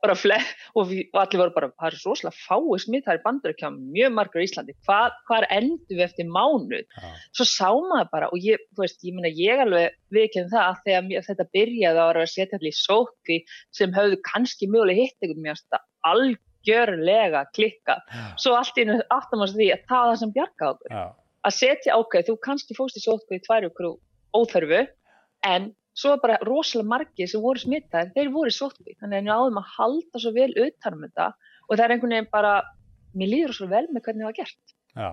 bara 0.00 0.16
fleð 0.16 0.50
og, 0.74 0.92
og 1.12 1.18
allir 1.22 1.42
voru 1.42 1.54
bara, 1.56 1.70
það 1.76 1.88
er 1.90 1.96
rosalega 2.04 2.44
fáið 2.46 2.84
smitt, 2.84 3.06
það 3.06 3.16
er 3.16 3.24
bandur 3.24 3.54
ekki 3.54 3.68
á 3.68 3.72
mjög 3.76 4.14
margur 4.16 4.42
í 4.42 4.46
Íslandi, 4.48 4.76
hvað, 4.88 5.16
hvað 5.28 5.48
endur 5.56 5.96
við 5.96 6.04
eftir 6.06 6.30
mánuð, 6.30 6.84
já. 6.96 7.08
svo 7.36 7.48
sá 7.48 7.68
maður 7.74 8.12
bara 8.14 8.30
og 8.32 8.46
ég, 8.46 8.62
þú 8.76 8.86
veist, 8.86 9.00
ég 9.06 9.16
minna 9.16 9.32
ég 9.34 9.64
alveg 9.66 9.96
viðkynna 10.14 10.52
það 10.54 10.68
að 10.68 10.84
þegar 10.86 11.26
þetta 11.30 11.48
byrjaði 11.56 12.04
að 12.04 12.12
vera 12.12 12.26
að 12.26 12.34
setja 12.34 12.60
allir 12.60 12.72
í 12.72 12.80
sókvi 12.80 13.40
sem 13.76 13.96
höfðu 13.96 14.22
kannski 14.30 14.70
möguleg 14.70 15.02
hitt 15.04 15.18
eitthvað 15.20 15.44
mjög 15.48 15.82
alg 16.08 16.38
gjörlega 16.66 17.44
klikka 17.56 17.98
svo 18.40 18.54
allt 18.58 18.78
í 18.80 18.86
nú 18.88 18.98
aftamast 19.14 19.56
því 19.56 19.70
að 19.74 19.84
það 19.90 20.06
það 20.10 20.20
sem 20.22 20.32
bjarga 20.36 20.70
okkur. 20.74 20.94
Já. 20.94 21.04
að 21.48 21.56
setja 21.56 21.96
ákveð, 21.96 22.26
þú 22.28 22.38
kannski 22.44 22.76
fóst 22.76 22.98
í 23.00 23.04
sótkvæði 23.04 23.40
í 23.40 23.44
tvær 23.46 23.68
okkur 23.70 23.92
óþörfu 24.36 24.80
en 25.48 25.70
svo 25.96 26.16
bara 26.22 26.36
rosalega 26.46 26.88
margi 26.90 27.26
sem 27.28 27.42
voru 27.42 27.62
smittaðir, 27.62 28.12
þeir 28.16 28.32
voru 28.34 28.52
í 28.52 28.56
sótkvæði 28.56 28.98
þannig 29.00 29.16
að 29.18 29.24
við 29.24 29.36
áðum 29.36 29.60
að 29.62 29.70
halda 29.76 30.22
svo 30.22 30.34
vel 30.36 30.50
utanum 30.66 31.06
þetta 31.06 31.28
og 31.32 31.72
það 31.72 31.84
er 31.84 31.94
einhvern 31.94 32.14
veginn 32.16 32.30
bara 32.34 32.52
mér 33.16 33.32
líður 33.32 33.56
svo 33.56 33.70
vel 33.70 33.86
með 33.88 34.04
hvernig 34.04 34.22
það 34.22 34.30
var 34.30 34.38
gert. 34.38 34.74
Já, 35.00 35.10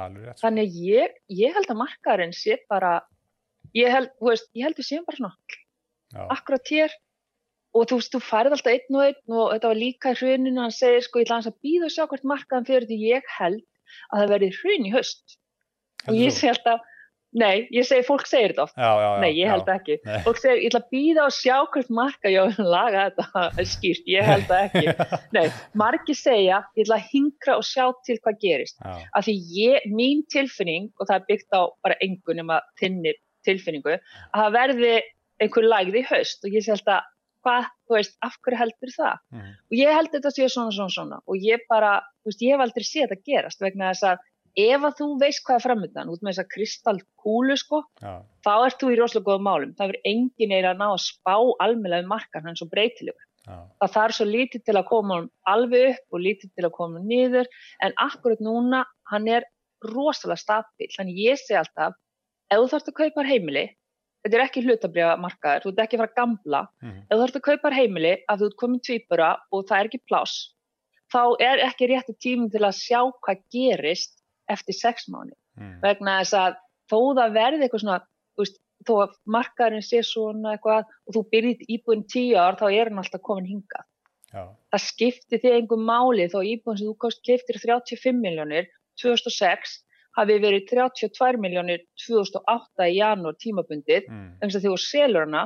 alveg 0.00 0.26
rétt 0.26 0.42
Þannig 0.42 0.66
að 0.66 0.80
ég, 0.88 1.16
ég 1.40 1.56
held 1.56 1.70
að 1.70 1.80
markaðurinn 1.84 2.36
sé 2.36 2.58
bara 2.70 2.94
ég 3.76 3.92
held, 3.92 4.10
þú 4.18 4.30
veist, 4.32 4.50
ég 4.56 4.66
held 4.66 4.80
að 4.80 4.88
sé 4.88 5.00
bara 5.06 5.20
svona 5.20 6.28
akkurat 6.34 6.72
hér 6.74 6.96
og 7.76 7.86
þú 7.90 7.98
veist, 8.00 8.12
þú 8.14 8.20
færð 8.26 8.56
alltaf 8.56 8.72
einn 8.72 8.98
og 8.98 9.06
einn 9.06 9.34
og 9.36 9.50
þetta 9.54 9.72
var 9.72 9.78
líka 9.78 10.14
hruninu, 10.16 10.58
hann 10.58 10.74
segir 10.74 11.04
sko, 11.06 11.20
ég 11.20 11.28
ætla 11.28 11.40
hans 11.40 11.50
að 11.50 11.58
býða 11.64 11.88
og 11.88 11.94
sjá 11.94 12.06
hvert 12.10 12.30
markaðan 12.32 12.68
fyrir 12.68 12.88
því 12.90 13.02
ég 13.06 13.34
held 13.38 13.66
að 14.10 14.22
það 14.22 14.32
verði 14.34 14.54
hrun 14.58 14.88
í 14.88 14.94
höst 14.94 15.36
og 16.08 16.16
ég 16.16 16.32
segi 16.34 16.50
alltaf, 16.50 16.86
nei, 17.36 17.68
ég 17.74 17.86
segi, 17.86 18.02
fólk 18.08 18.26
segir 18.26 18.54
þetta 18.54 18.64
oft, 18.64 18.78
já, 18.80 18.88
já, 18.88 19.04
já, 19.04 19.20
nei, 19.22 19.30
ég 19.36 19.52
held 19.52 19.68
ekki. 19.74 19.96
Nei. 20.06 20.16
fólk 20.24 20.40
segir, 20.40 20.62
ég 20.64 20.72
ætla 20.72 20.80
að 20.80 20.94
býða 20.96 21.26
og 21.26 21.36
sjá 21.36 21.56
hvert 21.74 21.92
markað, 22.00 22.34
já, 22.34 22.42
laga 22.74 23.04
þetta 23.10 23.66
skýrt, 23.74 24.10
ég 24.10 24.26
held 24.30 24.54
ekki. 24.56 24.96
Nei, 25.36 25.44
margi 25.78 26.16
segja, 26.18 26.62
ég 26.74 26.88
ætla 26.88 26.98
að 26.98 27.06
hingra 27.12 27.58
og 27.60 27.68
sjá 27.68 27.84
til 28.08 28.18
hvað 28.24 28.40
gerist, 28.42 28.82
af 28.82 29.28
því 29.28 29.36
ég, 29.60 29.88
mín 29.92 30.24
tilfinning, 30.32 30.90
og 30.98 31.06
það 31.06 31.20
er 31.20 31.28
byggt 31.30 31.54
á 31.54 31.62
bara 31.84 32.00
engunum 32.08 32.54
að 32.56 32.66
þinnir 32.82 33.22
tilfinningu, 33.46 34.00
að 34.00 34.42
það 34.42 34.56
verði 34.58 34.94
einhver 35.40 35.66
lagði 35.68 36.02
í 36.02 36.08
höst 36.10 36.44
og 36.44 36.56
ég 36.56 36.64
sé 36.64 36.74
alltaf 36.74 37.06
hvað, 37.44 37.68
þú 37.88 37.96
veist, 37.96 38.16
af 38.26 38.36
hverju 38.40 38.60
heldur 38.60 38.92
það 38.96 39.20
mm. 39.34 39.52
og 39.70 39.78
ég 39.78 39.96
held 39.98 40.12
þetta 40.14 40.30
að 40.30 40.36
sé 40.36 40.48
svona, 40.54 40.74
svona, 40.76 40.94
svona 40.96 41.20
og 41.24 41.46
ég 41.46 41.64
bara, 41.70 41.94
þú 42.20 42.32
veist, 42.32 42.44
ég 42.44 42.56
hef 42.56 42.64
aldrei 42.66 42.86
séð 42.86 43.06
þetta 43.06 43.30
gerast 43.30 43.64
vegna 43.64 43.92
þess 43.92 44.08
að 44.10 44.26
ef 44.58 44.84
að 44.84 44.94
þú 44.98 45.08
veist 45.20 45.42
hvað 45.46 45.56
er 45.56 45.64
framöndan, 45.64 46.10
út 46.10 46.22
með 46.22 46.32
þess 46.32 46.42
að 46.42 46.52
kristallkúlu 46.54 47.56
sko, 47.60 47.82
ja. 48.02 48.14
þá 48.44 48.52
ert 48.66 48.80
þú 48.80 48.90
í 48.90 48.98
rosalega 48.98 49.28
góða 49.28 49.44
málum, 49.46 49.74
það 49.78 49.92
verður 49.92 50.10
engin 50.10 50.54
eira 50.54 50.72
að 50.72 50.80
ná 50.80 50.86
að 50.88 51.02
spá 51.04 51.34
almeinlega 51.62 52.04
um 52.04 52.10
markan 52.10 52.48
hann 52.48 52.58
svo 52.58 52.66
breytilegur 52.72 53.26
ja. 53.46 53.60
það 53.78 53.94
þarf 53.96 54.18
svo 54.18 54.26
lítið 54.28 54.64
til 54.66 54.76
að 54.76 54.88
koma 54.90 55.20
alveg 55.50 55.94
upp 55.94 56.16
og 56.16 56.24
lítið 56.26 56.54
til 56.56 56.66
að 56.66 56.76
koma 56.76 57.02
nýður 57.04 57.50
en 57.86 57.96
akkurat 58.06 58.42
núna, 58.44 58.84
hann 59.12 59.28
er 59.30 59.46
rosalega 59.86 60.42
stabil, 60.42 60.90
þannig 60.96 61.22
ég 61.30 61.40
segi 61.40 61.60
alltaf 61.60 61.96
ef 62.50 62.58
þú 62.58 62.72
þarfst 62.72 62.90
að 62.90 62.98
kaupa 63.04 63.26
heimili 63.28 63.68
þetta 64.20 64.36
er 64.36 64.44
ekki 64.44 64.62
hlutabriðamarkaður, 64.66 65.64
þú 65.64 65.70
ert 65.72 65.82
ekki 65.84 65.96
að 65.96 66.02
fara 66.02 66.10
að 66.12 66.18
gamla 66.20 66.62
mm. 66.82 66.96
ef 67.06 67.12
þú 67.12 67.26
ert 67.26 67.38
að 67.38 67.46
kaupa 67.48 67.74
heimili 67.74 68.14
að 68.28 68.42
þú 68.42 68.48
ert 68.50 68.58
komin 68.62 68.82
tvíbura 68.86 69.30
og 69.50 69.68
það 69.68 69.78
er 69.78 69.90
ekki 69.90 70.02
pláss 70.08 70.40
þá 71.10 71.22
er 71.42 71.62
ekki 71.66 71.90
rétti 71.90 72.16
tímum 72.22 72.50
til 72.52 72.64
að 72.64 72.78
sjá 72.78 73.00
hvað 73.24 73.44
gerist 73.54 74.18
eftir 74.50 74.76
sex 74.76 75.08
mánu 75.10 75.34
mm. 75.58 75.78
vegna 75.84 76.18
þess 76.20 76.36
að 76.38 76.58
þó 76.90 76.98
það 77.18 77.36
verði 77.38 77.66
eitthvað 77.66 77.84
svona 77.84 78.00
veist, 78.40 78.60
þó 78.88 78.92
að 79.04 79.16
markaðurinn 79.36 79.86
sé 79.86 80.02
svona 80.06 80.56
eitthvað 80.56 80.90
og 81.06 81.16
þú 81.16 81.24
byrjit 81.34 81.64
íbúin 81.68 82.04
tíu 82.10 82.36
ár 82.40 82.58
þá 82.60 82.66
er 82.70 82.90
hann 82.90 83.02
alltaf 83.02 83.24
komin 83.26 83.48
hinga 83.48 83.84
Já. 84.30 84.46
það 84.70 84.84
skiptir 84.86 85.42
þig 85.42 85.56
einhver 85.56 85.80
máli 85.90 86.28
þó 86.30 86.40
íbúin 86.46 86.78
sem 86.78 86.90
þú 86.90 87.12
keftir 87.26 87.58
35 87.58 88.20
miljónir 88.20 88.68
2006 89.00 89.80
hafi 90.18 90.36
verið 90.42 90.66
32 90.70 91.40
miljónir 91.42 91.84
2008 92.06 92.88
í 92.90 92.96
janúar 92.98 93.36
tímabundið. 93.38 94.08
Mm. 94.10 94.30
þannig 94.40 94.56
að 94.56 94.64
því 94.64 94.72
þú 94.72 94.80
selur 94.84 95.26
hana 95.26 95.44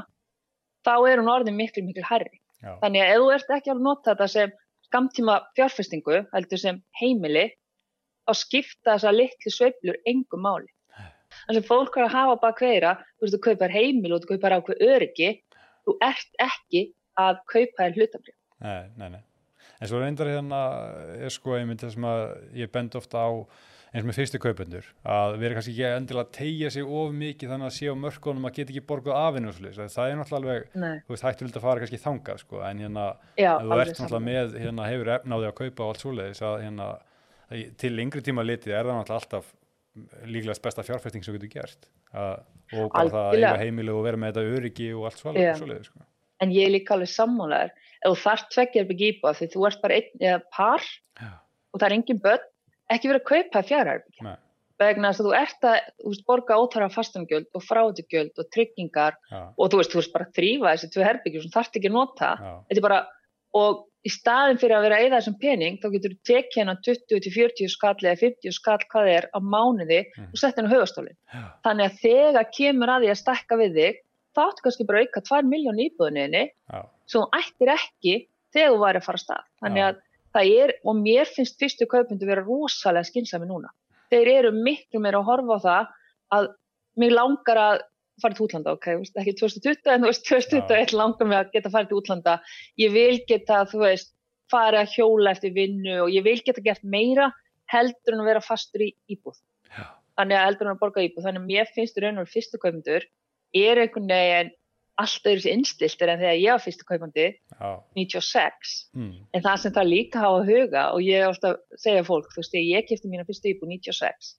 þá 0.85 0.95
er 1.11 1.21
hún 1.21 1.33
orðin 1.33 1.59
miklu 1.59 1.85
miklu 1.85 2.05
herri 2.09 2.41
Já. 2.61 2.79
þannig 2.83 3.03
að 3.03 3.11
ef 3.11 3.21
þú 3.23 3.33
ert 3.35 3.53
ekki 3.59 3.75
að 3.75 3.83
nota 3.89 4.13
þetta 4.13 4.31
sem 4.35 4.55
skamtíma 4.89 5.41
fjárfestingu 5.59 6.23
heldur 6.33 6.61
sem 6.61 6.81
heimili 7.01 7.49
þá 8.25 8.33
skipta 8.41 8.95
þessa 8.95 9.13
litlu 9.13 9.53
sveiblur 9.53 10.01
engum 10.09 10.45
máli. 10.45 10.71
Þannig 11.35 11.65
að 11.65 11.67
fólk 11.67 11.97
er 11.99 12.07
að 12.07 12.15
hafa 12.15 12.35
bak 12.41 12.61
hverja 12.63 12.95
þú 13.03 13.27
veist 13.27 13.35
þú 13.35 13.41
kaupar 13.49 13.73
heimil 13.75 14.13
og 14.15 14.23
þú 14.23 14.35
kaupar 14.35 14.55
ákveð 14.55 14.85
öryggi 14.87 15.31
þú 15.85 15.97
ert 16.07 16.41
ekki 16.41 16.83
að 17.21 17.41
kaupa 17.51 17.83
þér 17.83 17.97
hlutabrið 17.99 18.37
Nei, 18.65 18.85
nei, 18.97 19.09
nei. 19.17 19.23
En 19.83 19.91
svo 19.91 20.01
reyndar 20.01 20.31
hérna 20.31 20.61
er 21.19 21.33
sko 21.35 21.57
einmitt 21.59 21.83
þess 21.83 21.99
að 21.99 22.23
ég 22.57 22.71
bend 22.73 22.95
ofta 22.97 23.27
á 23.27 23.31
eins 23.95 24.07
með 24.09 24.19
fyrstu 24.19 24.41
kaupendur 24.43 24.87
að 25.07 25.37
vera 25.39 25.57
kannski 25.57 25.75
ekki 25.75 25.87
endilega 25.87 26.27
að 26.27 26.33
tegja 26.35 26.71
sig 26.75 26.95
of 27.01 27.13
mikið 27.15 27.53
þannig 27.55 27.69
að 27.69 27.75
sé 27.77 27.91
á 27.91 27.95
mörkunum 28.05 28.49
að 28.49 28.57
geta 28.59 28.75
ekki 28.75 28.87
borguð 28.89 29.19
afinu 29.21 29.51
og 29.51 29.59
svolítið, 29.59 29.91
það 29.95 30.11
er 30.11 30.19
náttúrulega 30.21 30.41
alveg 30.41 31.05
þú 31.07 31.15
veist, 31.15 31.27
hættu 31.29 31.51
að 31.51 31.67
fara 31.67 31.85
kannski 31.85 32.01
þangað 32.03 32.41
sko, 32.43 32.63
en 32.67 32.83
hérna, 32.83 33.05
Já, 33.39 33.53
þú 33.63 33.79
ert 33.79 34.01
náttúrulega 34.01 34.25
með 34.27 34.57
hérna, 34.65 34.89
hefur 34.91 35.13
efnáði 35.19 35.51
að 35.51 35.59
kaupa 35.61 35.85
og 35.87 35.93
allt 35.93 36.03
svoleiðis 36.03 36.43
að 36.43 36.57
hérna, 36.65 36.89
til 37.85 37.93
yngri 38.03 38.25
tíma 38.27 38.47
litið 38.47 38.75
er 38.75 38.89
það 38.89 38.99
náttúrulega 38.99 39.21
alltaf 39.23 39.53
líklegast 40.27 40.65
besta 40.65 40.83
fjárfesting 40.83 41.25
sem 41.25 41.37
getur 41.37 41.53
gert. 41.53 41.87
Að, 42.15 42.43
og 42.75 42.91
bara 42.91 43.13
það 43.13 43.29
að 43.29 43.37
eiga 43.39 43.55
heimilu 43.61 43.95
og 43.95 44.05
vera 44.07 44.19
með 44.21 44.33
þetta 44.33 44.57
öryggi 44.59 44.89
og 44.95 45.07
allt 45.09 45.19
Já. 45.19 45.23
svoleiðis, 45.23 45.61
svoleiðis 45.61 45.91
sko. 45.91 46.05
En 46.43 46.55
ég 46.55 46.67
er 46.67 46.75
líka 46.75 46.97
alveg 46.97 47.11
sammálaður. 47.13 47.75
Ef 48.05 48.11
þú 48.11 48.17
þarf 48.25 48.49
tveggjar 48.55 48.89
byggi 48.91 49.11
íbúa 49.13 49.35
því 49.39 49.49
þú 49.55 49.67
ert 49.69 49.85
bara 49.85 49.99
einn 50.01 50.25
eða 50.25 50.41
par 50.55 50.83
Já, 50.83 51.31
og 51.71 51.81
það 51.81 51.87
er 51.87 51.97
engin 51.97 52.21
börn, 52.25 52.49
ekki 52.91 53.09
verið 53.11 53.23
að 53.23 53.29
kaupa 53.33 53.63
fjárherbyggi. 53.71 54.23
nei, 54.27 54.37
Vegna 54.79 55.13
að 55.13 55.21
þú 55.23 55.33
ert 55.39 55.63
að 55.63 55.77
þú 56.03 56.11
veist, 56.11 56.25
borga 56.27 56.57
ótara 56.59 56.89
fastumgjöld 56.91 57.47
og 57.55 57.63
fráðugjöld 57.63 58.39
og 58.43 58.47
tryggingar 58.51 59.15
já, 59.31 59.43
og 59.57 59.71
þú 59.71 59.79
veist, 59.79 59.93
þú 59.95 60.01
veist 60.01 60.13
bara 60.13 60.25
að 60.27 60.33
þrýfa 60.35 60.73
þessi 60.75 60.89
tvö 60.97 61.05
herbyggjur 61.07 61.43
sem 61.45 61.53
þarft 61.55 61.77
ekki 61.79 61.91
að 61.91 61.95
nota. 61.95 62.31
bara, 62.83 62.99
og 63.55 63.85
í 64.05 64.11
staðin 64.11 64.59
fyrir 64.59 64.75
að 64.77 64.83
vera 64.83 64.97
að 64.99 65.05
eða 65.07 65.21
þessum 65.21 65.39
pening, 65.41 65.79
þá 65.79 65.87
getur 65.95 66.11
þú 66.11 66.19
tekið 66.29 66.59
hennar 66.61 66.81
20-40 66.85 67.71
skall 67.71 67.95
eða 68.03 68.19
50 68.21 68.53
skall 68.53 68.83
hvað 68.93 69.09
er 69.15 69.29
á 69.33 69.39
mánuði 69.41 70.01
Mhm. 70.19 70.27
og 70.35 70.37
sett 70.43 70.57
hennar 70.59 70.75
höfastólinn. 70.75 71.17
já, 71.33 71.41
Þannig 71.65 71.85
að 71.87 71.99
þegar 72.03 72.51
kemur 72.59 72.89
að 72.89 73.01
því 73.05 73.11
að 73.15 73.23
stakka 73.23 73.55
við 73.57 73.73
þig, 73.79 73.95
þá 74.35 74.41
áttu 74.51 74.63
kannski 74.67 74.87
bara 74.87 74.99
að 74.99 75.07
auka 75.07 75.21
2 75.31 75.43
miljón 75.49 75.79
íbúðinni 75.87 76.51
sem 77.07 77.23
ættir 77.33 77.69
ekki 77.79 78.27
þegar 78.53 78.71
þú 78.75 78.79
væri 78.83 78.99
að 78.99 79.05
fara 79.07 79.15
af 79.17 79.23
stað. 79.23 79.45
Þannig 79.63 79.83
að 79.87 79.97
það 80.35 80.53
er, 80.65 80.75
og 80.85 80.99
mér 81.01 81.31
finnst 81.31 81.59
fyrstu 81.61 81.89
kaupundu 81.91 82.29
vera 82.29 82.45
rosalega 82.45 83.09
skynsami 83.09 83.49
núna. 83.49 83.71
Þeir 84.13 84.31
eru 84.39 84.53
miklu 84.57 85.01
meira 85.03 85.21
að 85.23 85.29
horfa 85.31 85.59
á 85.59 85.65
það 85.65 85.93
að 86.37 86.49
mig 87.01 87.15
langar 87.15 87.61
að 87.61 87.85
fara 88.23 88.37
til 88.37 88.45
útlanda, 88.47 88.75
ok, 88.77 88.89
ekki 89.19 89.35
2020 89.41 89.91
en 89.91 90.05
þú 90.05 90.11
veist, 90.11 90.27
2021 90.29 90.95
langar 90.95 91.27
mig 91.31 91.39
að 91.41 91.55
geta 91.57 91.73
farið 91.73 91.91
til 91.91 91.99
útlanda. 91.99 92.35
Ég 92.79 92.93
vil 92.95 93.17
geta, 93.27 93.65
þú 93.71 93.81
veist, 93.83 94.13
fara 94.53 94.85
að 94.85 94.95
hjóla 94.95 95.33
eftir 95.35 95.55
vinnu 95.57 95.97
og 96.05 96.13
ég 96.15 96.25
vil 96.27 96.39
geta 96.45 96.63
gert 96.63 96.85
meira 96.85 97.31
heldur 97.73 98.15
en 98.15 98.23
að 98.23 98.31
vera 98.31 98.45
fastur 98.45 98.85
í 98.87 98.91
íbúð. 99.11 99.39
já, 99.73 99.87
Þannig 100.19 100.39
að 100.39 100.47
heldur 100.47 100.69
en 100.69 100.75
að 100.75 100.83
borga 100.83 101.07
íbúð. 101.07 101.25
Þannig 101.27 101.43
að 101.43 101.49
mér 101.49 101.73
finnst 101.75 101.99
raun 101.99 102.23
og 102.23 102.31
fyrstu 102.31 102.61
kaupundur 102.63 103.07
er 103.55 103.81
einhvern 103.83 104.11
veginn 104.11 104.53
allt 105.03 105.27
öðru 105.27 105.43
sér 105.43 105.57
innstiltir 105.57 106.11
en 106.13 106.21
þegar 106.21 106.39
ég 106.39 106.55
var 106.55 106.63
fyrstu 106.63 106.87
kaupandi 106.87 107.27
já, 107.35 107.69
96 107.99 108.75
mm, 108.95 109.15
en 109.35 109.45
það 109.45 109.61
sem 109.63 109.75
það 109.75 109.91
líka 109.91 110.23
hafa 110.23 110.41
að 110.43 110.51
huga 110.53 110.85
og 110.95 111.03
ég 111.03 111.25
er 111.25 111.33
ofta 111.33 111.55
að 111.55 111.81
segja 111.83 112.05
fólk, 112.07 112.31
þú 112.31 112.43
veist, 112.43 112.59
ég 112.61 112.89
kipti 112.89 113.11
mína 113.11 113.27
fyrstu 113.27 113.51
íbúð 113.51 113.73
96 113.75 114.35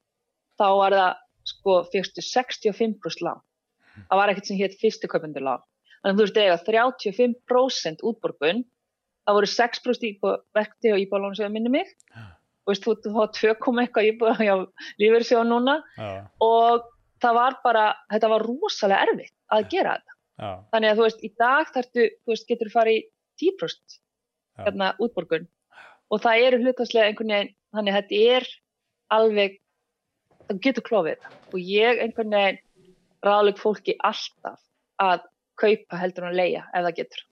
þá 0.60 0.68
var 0.80 0.96
það 0.96 1.12
sko 1.46 1.76
fyrstu 1.94 2.24
65% 2.26 3.26
lán. 3.26 3.42
Það 3.96 4.20
var 4.20 4.32
ekkert 4.32 4.50
sem 4.50 4.60
hétt 4.60 4.80
fyrstu 4.80 5.10
kaupendur 5.12 5.46
lán. 5.46 5.62
Þannig 6.02 6.14
að 6.14 6.18
þú 6.18 6.26
veist, 6.26 6.40
eiga 6.40 6.58
35% 6.70 8.06
útborgun 8.06 8.64
það 9.26 9.38
voru 9.40 9.52
6% 9.52 10.10
íbúð 10.10 10.36
verkti 10.56 10.92
og 10.94 11.02
íbúðlónu 11.02 11.38
sem 11.38 11.54
minni 11.54 11.72
mig. 11.74 11.94
Og 12.66 12.74
veist, 12.74 12.86
þú, 12.86 12.98
þú 13.04 13.14
fá 13.14 13.24
2, 13.38 13.54
eitthvað 13.84 14.10
íbúð 14.12 14.42
hjá 14.42 14.56
lífeyrissjóð 15.02 15.48
núna. 15.50 15.80
Já, 15.98 16.26
og 16.46 16.86
það 17.24 17.40
var 17.40 17.58
bara, 17.64 17.86
þetta 18.14 18.32
var 18.34 18.46
rosalega 18.46 19.08
erfitt 19.08 19.34
að 19.54 19.70
gera 19.72 19.96
þetta 19.98 20.15
já, 20.40 20.50
þannig 20.74 20.92
að 20.92 21.00
þú 21.00 21.08
veist, 21.08 21.22
í 21.24 21.32
dag 21.42 21.72
þarftu, 21.76 22.08
þú 22.24 22.34
veist, 22.34 22.48
getur 22.50 22.72
þú 22.72 22.76
farið 22.76 23.00
í 23.00 23.06
10% 23.44 23.96
Já. 23.96 24.66
hérna 24.66 24.92
útborgun. 25.04 25.48
Og 26.14 26.22
það 26.22 26.48
eru 26.48 26.62
hlutastlega 26.62 27.12
einhvern 27.12 27.34
veginn, 27.34 27.56
þannig 27.76 27.96
að 27.96 28.02
þetta 28.02 28.36
er 28.36 28.50
alveg, 29.16 29.58
það 30.46 30.62
getur 30.68 30.86
klofið 30.86 31.16
þetta. 31.16 31.40
Og 31.52 31.72
ég 31.74 32.04
einhvern 32.06 32.36
veginn 32.38 32.62
ráðleg 33.26 33.60
fólki 33.60 33.96
alltaf 34.06 34.62
að 35.02 35.26
kaupa 35.60 36.00
heldur 36.00 36.28
en 36.28 36.34
að 36.34 36.40
leia 36.40 36.64
ef 36.70 36.86
það 36.86 36.96
getur, 37.00 37.26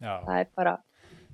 já, 0.00 0.12
það 0.24 0.38
er 0.40 0.52
bara 0.58 0.74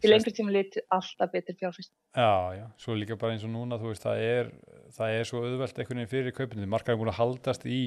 til 0.02 0.11
lengri 0.11 0.33
tíma 0.35 0.55
litið 0.55 0.87
alltaf 0.97 1.31
betur 1.33 1.59
fjárfyrst 1.61 1.93
já, 1.93 2.33
já, 2.59 2.64
svo 2.83 2.97
líka 2.99 3.19
bara 3.19 3.37
eins 3.37 3.45
og 3.47 3.52
núna, 3.55 3.79
þú 3.81 3.93
veist, 3.93 4.07
það 4.07 4.25
er, 4.26 4.50
það 4.97 5.19
er 5.19 5.29
svo 5.29 5.43
auðvelt 5.43 5.79
einhvern 5.79 6.02
veginn 6.02 6.12
fyrir 6.12 6.37
kaupinu, 6.37 6.69
markaði 6.71 7.00
búin 7.00 7.12
að 7.12 7.21
haldast 7.21 7.67
í, 7.67 7.81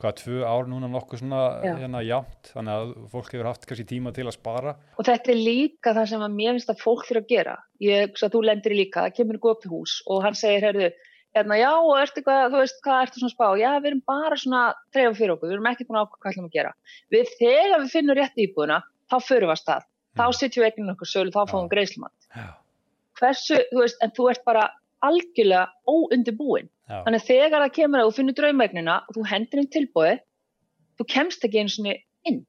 hvað, 0.00 0.14
tvö 0.22 0.38
ár 0.48 0.66
núna 0.70 0.88
nokkuð 0.90 1.18
svona, 1.22 1.40
Já. 1.62 1.74
hérna, 1.78 2.00
jámt, 2.06 2.42
þannig 2.54 2.72
að 2.80 2.88
fólk 3.12 3.28
hefur 3.32 3.46
haft 3.50 3.66
kannski 3.68 3.86
tíma 3.92 4.10
til 4.14 4.26
að 4.26 4.34
spara, 4.38 4.72
og 4.98 5.04
þetta 5.06 5.28
er 5.34 5.38
líka 5.42 5.90
það 5.94 6.06
sem 6.12 6.22
að 6.26 6.32
mér 6.38 6.52
finnst 6.56 6.70
að 6.72 6.80
fólk 6.82 7.02
þurfa 7.06 7.22
að 7.22 7.28
gera 7.34 7.56
ég 7.80 7.96
hugsa 8.08 8.24
að 8.26 8.32
þú 8.34 8.40
lendir 8.48 8.72
í 8.72 8.74
líka, 8.80 8.98
það 9.06 9.16
kemur 9.20 9.38
góð 9.44 9.52
upp 9.56 9.62
til 9.62 9.70
hús 9.74 9.94
og 10.06 10.16
hann 10.24 10.34
segir, 10.38 10.62
heyrðu, 10.66 10.88
hérna, 11.36 11.54
já, 11.60 11.70
og 11.78 11.94
ertu 12.02 12.20
hvað, 12.26 12.42
þú 12.52 12.56
veist, 12.62 12.78
hvað 12.84 13.02
ertu 13.06 13.16
svona 13.22 13.34
spá? 13.36 13.46
Já, 13.60 13.70
við 13.78 13.86
erum 13.92 14.02
bara 14.06 14.36
svona 14.36 14.62
treyfa 14.92 15.14
fyrir 15.20 15.32
okkur, 15.36 15.48
við 15.48 15.54
erum 15.56 15.70
ekki 15.72 15.86
búin 15.88 15.98
að 16.00 16.04
ákvæða 16.08 16.20
hvað 16.22 16.32
ætlum 16.32 16.48
að 16.50 16.56
gera. 16.58 16.72
Við, 17.12 17.24
þegar 17.38 17.78
við 17.80 17.90
finnum 17.94 18.16
rétt 18.18 18.36
íbúðuna, 18.36 18.78
þá 19.08 19.16
förum 19.22 19.48
við 19.48 19.54
að 19.56 19.62
stað. 19.62 19.82
Þá 20.12 20.24
Mm. 20.28 20.32
sitjum 20.36 20.62
við 20.62 20.68
þá 21.32 21.42
fáum 21.48 21.68
Já. 26.90 26.98
Þannig 27.06 27.20
að 27.20 27.28
þegar 27.28 27.62
það 27.62 27.74
kemur 27.78 28.02
að 28.02 28.08
þú 28.08 28.16
finnur 28.18 28.36
draumegnina 28.38 28.98
og 29.06 29.16
þú 29.16 29.24
hendur 29.30 29.62
inn 29.62 29.70
tilbúið, 29.72 30.22
þú 30.98 31.06
kemst 31.14 31.46
ekki 31.46 31.62
einu 31.62 31.72
svona 31.72 31.94
inn 32.28 32.42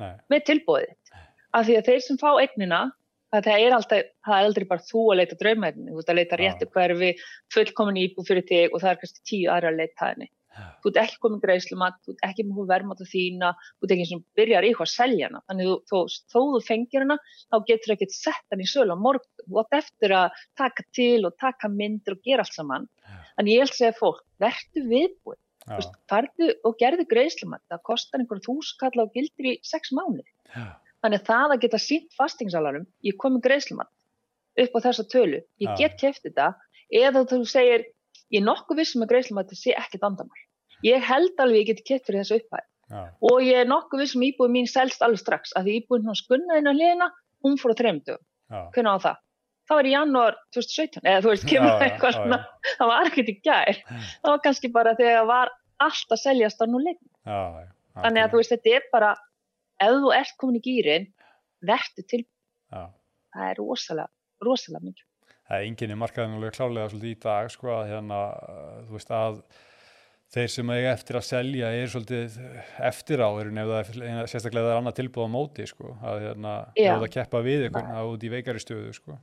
nei, 0.00 0.14
með 0.32 0.46
tilbúið 0.50 0.88
þitt. 0.88 1.14
Af 1.50 1.66
því 1.66 1.76
að 1.80 1.88
þeir 1.90 2.02
sem 2.06 2.18
fá 2.20 2.28
eignina, 2.38 2.80
að 3.34 3.46
það 3.46 3.64
er 3.64 3.76
alltaf, 3.76 4.10
það 4.26 4.36
er 4.36 4.48
aldrei 4.48 4.66
bara 4.70 4.86
þú 4.86 5.06
að 5.12 5.20
leita 5.20 5.38
draumegninu, 5.40 5.94
þú 5.94 6.02
ert 6.02 6.12
að 6.12 6.20
leita 6.20 6.38
réttu 6.40 6.68
hverfi, 6.74 7.14
fullkomin 7.54 8.02
íbú 8.04 8.26
fyrir 8.26 8.46
þig 8.46 8.74
og 8.74 8.82
það 8.82 8.92
er 8.92 9.00
kannski 9.02 9.26
tíu 9.30 9.50
aðra 9.50 9.72
að 9.72 9.82
leita 9.82 10.10
henni. 10.10 10.30
já, 10.30 10.64
Þú 10.82 10.90
ert 10.90 11.00
ekki 11.04 11.20
komin 11.22 11.42
greiðslumat, 11.44 11.98
þú 12.06 12.14
ert 12.14 12.24
ekki 12.30 12.46
með 12.48 12.70
verðmáta 12.70 13.06
þína, 13.10 13.52
þú 13.78 13.86
ert 13.86 13.94
ekki 13.94 14.06
eins 14.06 14.14
og 14.16 14.24
byrjar 14.38 14.66
í 14.66 14.72
hvað 14.74 14.88
að 14.88 14.94
selja 14.94 15.28
hana. 15.28 15.42
Þannig 15.50 15.70
þú, 15.70 15.76
þó, 15.90 15.98
þó 16.32 16.40
þú 16.40 16.62
fengir 16.66 17.04
hana, 17.06 17.18
þá 17.50 17.56
getur 17.70 17.94
ekki 17.94 18.10
sett 18.14 18.46
hann 18.54 18.64
í 18.64 18.70
sölu 18.70 18.96
á 18.98 19.04
morgun. 19.06 19.44
Þú 19.46 19.62
átt 19.62 19.78
eftir 19.78 20.16
að 20.16 20.42
taka 20.58 20.86
til 20.96 21.20
og 21.28 21.36
taka 21.38 21.70
myndir 21.70 22.18
og 22.18 22.24
gera 22.26 22.46
allt 22.46 22.58
saman. 22.58 22.90
Já. 23.06 23.20
Þannig 23.40 23.54
ég 23.56 23.62
vil 23.64 23.72
segja 23.72 23.96
fólk, 23.96 24.18
verðu 24.36 24.82
viðbúið 24.90 25.38
veist, 25.70 25.94
farðu 26.12 26.48
og 26.68 26.74
gerðu 26.80 27.06
greiðslumat. 27.08 27.62
Það 27.72 27.80
kostar 27.88 28.20
einhverjum 28.20 28.44
þúskall 28.44 29.00
á 29.00 29.04
gildir 29.14 29.48
í 29.48 29.52
sex 29.64 29.94
mánu 29.96 30.20
já, 30.20 30.66
þannig 31.00 31.22
að 31.22 31.30
það 31.30 31.54
að 31.54 31.62
geta 31.62 31.80
sínt 31.80 32.18
fastingsalanum 32.18 32.84
ég 33.06 33.16
kom 33.16 33.38
með 33.38 33.46
greiðslumat 33.46 33.88
upp 34.60 34.76
á 34.76 34.78
þessa 34.84 35.06
tölu, 35.08 35.40
ég 35.62 35.72
Já. 35.72 35.76
get 35.78 35.96
keft 36.02 36.26
þetta. 36.26 36.50
Eða 36.92 37.24
þú 37.30 37.40
segir 37.48 37.86
ég 38.28 38.42
er 38.42 38.44
nokkuð 38.44 38.82
vissum 38.82 39.06
að 39.06 39.14
greiðslumat 39.14 39.56
sé 39.56 39.72
ekkert 39.72 40.04
vandamál. 40.04 40.44
Ég 40.84 41.00
held 41.00 41.40
alveg 41.40 41.62
ég 41.62 41.70
geti 41.70 41.86
keft 41.94 42.10
fyrir 42.10 42.20
þessu 42.20 42.42
upphæð. 42.42 42.66
Já, 42.90 43.00
og 43.30 43.40
ég 43.46 43.62
er 43.62 43.72
nokkuð 43.72 44.04
vissum 44.04 44.20
að 44.20 44.34
íbúið 44.34 44.54
mín 44.58 44.68
selst 44.68 45.00
alveg 45.06 45.22
strax 45.22 45.56
af 45.56 45.64
því 45.64 45.78
íbúið 45.80 46.10
hún 46.10 46.20
skunnaði 46.20 46.60
inn 46.60 46.68
á 46.68 46.74
hliðina 46.74 47.10
hún 47.46 47.56
fór 47.56 47.72
á 47.72 47.80
þreymdu, 47.80 48.16
já, 48.50 48.60
hvernig 48.74 48.98
á 48.98 49.04
það 49.06 49.20
það 49.70 49.78
var 49.78 49.86
í 49.86 49.92
janúar 49.94 50.36
2017 50.56 51.04
eða 51.06 51.22
þú 51.22 51.30
veist, 51.30 51.46
kemur 51.46 51.70
já, 51.70 51.82
eitthvað 51.86 52.16
svona 52.16 52.38
það 52.66 52.90
var 52.90 53.10
ekkert 53.10 53.30
í 53.30 53.36
gær. 53.46 53.82
Það 53.86 54.32
var 54.32 54.42
kannski 54.46 54.70
bara 54.74 54.94
þegar 54.98 55.28
var 55.30 55.52
allt 55.86 56.16
að 56.16 56.22
seljast 56.24 56.60
á 56.60 56.66
nú 56.66 56.82
leik 56.82 56.98
já, 56.98 57.40
já, 57.62 57.68
þannig 58.02 58.24
að 58.24 58.34
þú 58.34 58.42
veist 58.42 58.54
þetta 58.56 58.74
er 58.76 58.88
bara 58.90 59.12
ef 59.80 59.94
þú 60.02 60.12
ert 60.18 60.36
komin 60.42 60.58
í 60.58 60.64
gýrin 60.66 61.08
verður 61.70 62.08
til, 62.10 62.22
já, 62.74 62.82
það 63.36 63.46
er 63.46 63.62
rosalega 63.62 64.10
rosalega 64.44 64.88
mikið. 64.90 65.06
Það 65.50 65.56
er 65.56 65.66
enginn 65.68 65.94
í 65.94 65.98
markaðinu 65.98 66.38
alveg 66.38 66.54
klálega 66.56 66.90
svolítið 66.90 67.10
í 67.14 67.18
dag 67.22 67.50
sko 67.50 67.74
að 67.74 67.88
hérna, 67.90 68.20
uh, 68.30 68.76
þú 68.86 68.96
veist 68.96 69.10
að 69.14 69.40
þeir 70.30 70.52
sem 70.54 70.70
eiga 70.70 70.92
eftir 70.94 71.18
að 71.18 71.26
selja 71.26 71.72
er 71.74 71.90
svolítið 71.90 72.36
eftir 72.90 73.22
á 73.22 73.28
erum 73.34 73.58
ef 73.58 73.70
það 73.70 73.80
er 74.06 74.30
sérstaklega 74.30 74.66
það 74.68 74.74
er 74.74 74.78
annað 74.78 74.98
tilbúð 75.00 75.26
á 75.26 75.34
móti 75.34 75.66
sko 75.66 75.96
að 76.06 76.22
hérna, 76.26 76.54
það 76.78 77.06
keppa 77.16 77.42
við 77.42 77.66
ykkur 77.66 77.90
að 77.98 78.12
út 78.12 78.26
í 78.26 78.30
veikari 78.30 78.62
stöðu 78.62 78.94
sko 78.94 79.18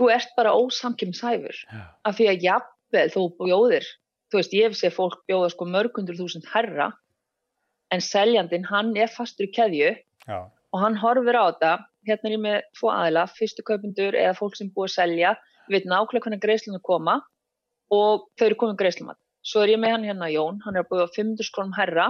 þú 0.00 0.10
ert 0.16 0.32
bara 0.38 0.56
ósamkjömshæfur 0.56 1.56
já, 1.60 1.82
af 2.08 2.16
því 2.16 2.30
að 2.32 2.46
jafnvel 2.48 3.08
þú 3.14 3.26
bjóðir 3.42 3.90
þú 4.30 4.40
veist 4.40 4.56
ég 4.56 4.70
hef 4.70 4.78
séð 4.80 4.96
fólk 4.96 5.20
bjóða 5.28 5.52
sko 5.52 5.68
mörgundur 5.68 6.16
þúsund 6.16 6.48
herra 6.54 6.88
en 7.92 8.02
seljandin 8.04 8.64
hann 8.70 8.96
er 8.96 9.12
fastur 9.12 9.48
í 9.48 9.52
keðju 9.54 9.92
já, 9.92 10.40
og 10.72 10.82
hann 10.84 10.98
horfir 10.98 11.38
á 11.38 11.44
þetta. 11.50 11.72
Hérna 12.08 12.30
er 12.30 12.34
ég 12.34 12.42
með 12.44 12.58
tvo 12.78 12.90
aðila, 12.94 13.26
fyrstu 13.36 13.64
kaupundur 13.66 14.16
eða 14.16 14.36
fólk 14.38 14.56
sem 14.56 14.70
búið 14.72 14.88
að 14.88 14.94
selja, 14.94 15.32
við 15.68 15.76
veit 15.76 15.88
nákvæmlega 15.90 16.26
hvernig 16.26 16.42
greiðslunum 16.44 16.84
koma 16.86 17.16
og 17.92 18.26
þau 18.38 18.46
eru 18.46 18.58
komið 18.62 18.80
greiðslumat. 18.80 19.18
Svo 19.44 19.64
er 19.64 19.74
ég 19.74 19.80
með 19.82 19.94
hann 19.96 20.06
hérna 20.08 20.30
Jón, 20.30 20.60
hann 20.64 20.76
er 20.76 20.84
að 20.84 20.90
búið 20.92 21.04
á 21.04 21.14
500 21.16 21.52
krónum 21.54 21.76
herra, 21.76 22.06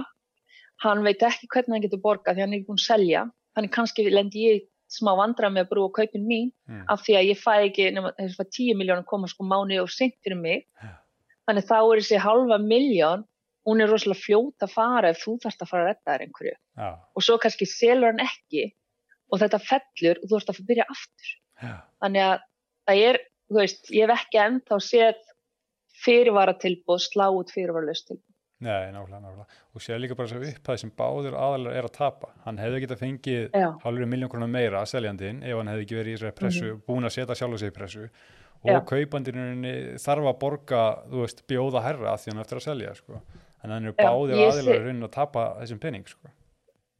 hann 0.85 1.03
veit 1.03 1.23
ekki 1.25 1.49
hvernig 1.51 1.75
hann 1.75 1.85
getur 1.85 2.03
borgað 2.03 2.37
því 2.37 2.45
hann 2.45 2.53
er 2.53 2.59
ekki 2.59 2.69
búin 2.69 2.81
að 2.81 2.87
selja, 2.87 3.25
þannig 3.55 3.73
kannski 3.75 4.07
lendi 4.11 4.45
ég 4.47 4.63
smá 4.91 5.11
vandrað 5.19 5.55
með 5.55 5.65
að 5.65 5.71
brúa 5.71 5.91
kaupin 5.95 6.25
mín 6.27 6.49
mm, 6.67 6.83
af 6.91 7.03
því 7.05 7.17
að 7.17 7.27
ég 7.29 7.39
fæ 7.41 7.51
ekki, 7.67 7.87
nema 7.95 8.11
þess 8.17 8.43
að 8.43 8.51
10 8.57 8.79
miljónum 8.79 9.07
koma 9.07 9.29
sko 9.31 9.47
mánu 9.47 9.79
og 9.81 9.91
seint 9.93 10.17
fyrir 10.23 10.39
mig, 10.39 10.65
Já. 10.81 10.93
þannig 11.47 11.67
þá 11.69 11.77
er 11.79 12.01
þessi 12.01 12.21
halva 12.25 12.59
miljón, 12.63 13.25
hún 13.67 13.83
er 13.83 13.91
rosalega 13.91 14.23
fljót 14.23 14.65
að 14.65 14.73
fara 14.75 15.11
ef 15.13 15.21
þú 15.21 15.37
þarfst 15.43 15.65
að 15.65 15.71
fara 15.71 15.85
að 15.85 15.91
redda 15.91 16.13
þér 16.13 16.25
einhverju. 16.25 16.55
Já, 16.81 16.87
og 17.15 17.25
svo 17.27 17.37
kannski 17.41 17.67
selur 17.69 18.09
hann 18.09 18.23
ekki 18.25 18.65
og 19.31 19.43
þetta 19.43 19.61
fellur 19.67 20.21
og 20.21 20.31
þú 20.31 20.39
ert 20.39 20.53
að 20.53 20.63
byrja 20.71 20.87
aftur. 20.95 21.35
Já, 21.61 21.75
þannig 22.03 22.27
að 22.27 22.47
það 22.89 23.03
er, 23.11 23.21
þú 23.51 23.61
veist, 23.61 23.93
ég 23.93 24.09
hef 24.09 24.25
ekki 24.25 24.43
ennþá 24.47 24.81
séð 24.87 25.21
fyrirvara 26.01 26.57
tilbúð 26.57 27.05
slá 27.05 27.27
út 27.29 27.53
fyrirvara 27.53 27.91
löst 27.91 28.09
tilbúð 28.09 28.30
Nei, 28.61 28.91
nákvæmlega, 28.93 29.19
nákvæmlega. 29.23 29.61
Og 29.73 29.81
sér 29.81 29.97
líka 29.97 30.15
bara 30.17 30.29
þessu 30.29 30.51
upphæð 30.53 30.77
sem 30.77 30.91
báður 30.93 31.33
aðalega 31.33 31.79
er 31.79 31.87
að 31.87 31.95
tapa. 31.95 32.27
Hann 32.43 32.59
hefði 32.61 32.83
getað 32.83 32.99
fengið 33.01 33.55
halvur 33.81 34.09
miljón 34.11 34.29
krónar 34.29 34.51
meira 34.53 34.83
að 34.83 34.91
seljandin 34.91 35.39
ef 35.41 35.57
hann 35.57 35.71
hefði 35.71 35.85
ekki 35.87 35.97
verið 35.97 36.11
í 36.11 36.17
þessari 36.19 36.37
pressu, 36.37 36.67
mm 36.67 36.75
-hmm. 36.75 36.83
búin 36.85 37.09
að 37.09 37.15
setja 37.15 37.37
sjálf 37.39 37.57
og 37.57 37.61
sig 37.61 37.71
í 37.71 37.75
pressu 37.77 38.09
og 38.61 38.85
kaupandinunni 38.85 39.73
þarf 39.97 40.27
að 40.29 40.37
borga, 40.43 40.83
þú 41.09 41.23
veist, 41.23 41.41
bjóða 41.49 41.81
herra 41.81 42.13
að 42.13 42.21
því 42.21 42.31
hann 42.31 42.43
eftir 42.43 42.59
að 42.59 42.67
selja, 42.67 42.93
sko. 42.93 43.21
En 43.63 43.73
hann 43.73 43.83
eru 43.89 43.95
báðir 43.97 44.37
aðalega 44.37 44.77
sé... 44.77 44.85
raunin 44.85 45.07
að 45.09 45.13
tapa 45.15 45.47
þessum 45.61 45.81
penning, 45.81 46.05
sko. 46.05 46.29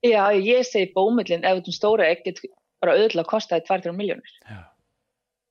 Já, 0.01 0.23
ég 0.33 0.65
segi 0.65 0.89
bómillin 0.95 1.45
ef 1.45 1.61
þú 1.61 1.73
stóra 1.77 2.09
ekkert 2.09 2.41
bara 2.81 2.97
öðla 2.97 3.23
kostaði 3.29 3.67
2-3 3.69 3.93
miljónir. 3.93 4.33
Já. 4.49 4.65